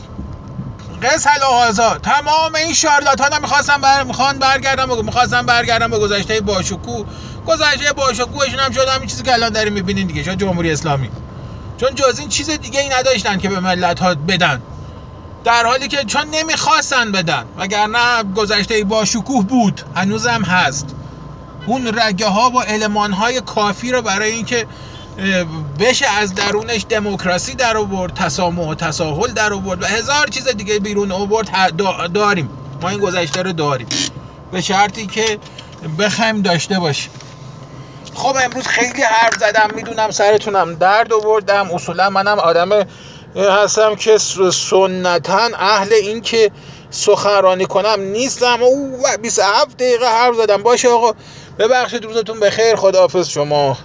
قص 1.03 1.27
هذا 1.67 1.97
تمام 1.97 2.55
این 2.55 2.73
شارلاتان 2.73 3.33
هم 3.33 3.41
می‌خواستن 3.41 3.77
بر... 3.77 4.03
می‌خوان 4.03 4.39
برگردن 4.39 4.83
و 4.83 5.03
می‌خواستن 5.03 5.45
برگردن 5.45 5.87
به 5.87 5.99
گذشته 5.99 6.41
باشکوه. 6.41 7.05
گذشته 7.47 7.93
باشکوهشون 7.97 8.59
هم 8.59 8.71
شد 8.71 8.87
همین 8.95 9.07
چیزی 9.07 9.23
که 9.23 9.33
الان 9.33 9.49
داریم 9.49 9.73
می‌بینین 9.73 10.07
دیگه 10.07 10.23
شد 10.23 10.37
جمهوری 10.37 10.71
اسلامی. 10.71 11.09
چون 11.77 11.95
جز 11.95 12.19
این 12.19 12.29
چیز 12.29 12.49
دیگه 12.49 12.79
ای 12.79 12.89
نداشتن 12.89 13.37
که 13.37 13.49
به 13.49 13.59
ملت 13.59 13.99
ها 13.99 14.15
بدن. 14.15 14.61
در 15.43 15.65
حالی 15.65 15.87
که 15.87 16.05
چون 16.05 16.25
نمی‌خواستن 16.33 17.11
بدن 17.11 17.45
وگرنه 17.57 18.23
گذشته 18.35 18.83
با 18.83 19.05
شکوه 19.05 19.45
بود 19.45 19.81
هنوزم 19.95 20.43
هست. 20.43 20.95
اون 21.67 21.99
رگه 21.99 22.27
ها 22.27 22.49
و 22.49 22.61
علمان 22.61 23.11
های 23.11 23.41
کافی 23.41 23.91
رو 23.91 24.01
برای 24.01 24.31
اینکه 24.31 24.67
بشه 25.79 26.07
از 26.07 26.35
درونش 26.35 26.85
دموکراسی 26.89 27.55
در 27.55 27.77
آورد 27.77 28.13
تسامح 28.13 28.67
و 28.67 28.75
تساهل 28.75 29.31
در 29.31 29.53
آورد 29.53 29.83
و 29.83 29.85
هزار 29.85 30.27
چیز 30.27 30.47
دیگه 30.47 30.79
بیرون 30.79 31.11
آورد 31.11 31.49
داریم. 32.13 32.49
ما 32.81 32.89
این 32.89 32.99
گذشته 32.99 33.41
رو 33.41 33.51
داریم. 33.51 33.87
به 34.51 34.61
شرطی 34.61 35.07
که 35.07 35.39
بخوایم 35.99 36.41
داشته 36.41 36.79
باشیم. 36.79 37.11
خب 38.13 38.35
امروز 38.43 38.67
خیلی 38.67 39.01
حرف 39.01 39.33
زدم 39.39 39.69
می‌دونم 39.75 40.11
سرتونم 40.11 40.75
درد 40.75 41.13
آوردم. 41.13 41.71
اصولا 41.73 42.09
منم 42.09 42.39
آدم 42.39 42.69
هستم 43.35 43.95
که 43.95 44.17
سنتا 44.51 45.49
اهل 45.59 45.93
این 45.93 46.21
که 46.21 46.51
سخنرانی 46.91 47.65
کنم 47.65 47.99
نیستم. 47.99 48.63
و 48.63 49.17
27 49.21 49.77
دقیقه 49.77 50.05
حرف 50.05 50.35
زدم. 50.35 50.63
باشه 50.63 50.89
آقا. 50.89 51.13
ببخشید 51.59 52.05
روزتون 52.05 52.39
بخیر 52.39 52.75
خداحافظ 52.75 53.29
شما. 53.29 53.77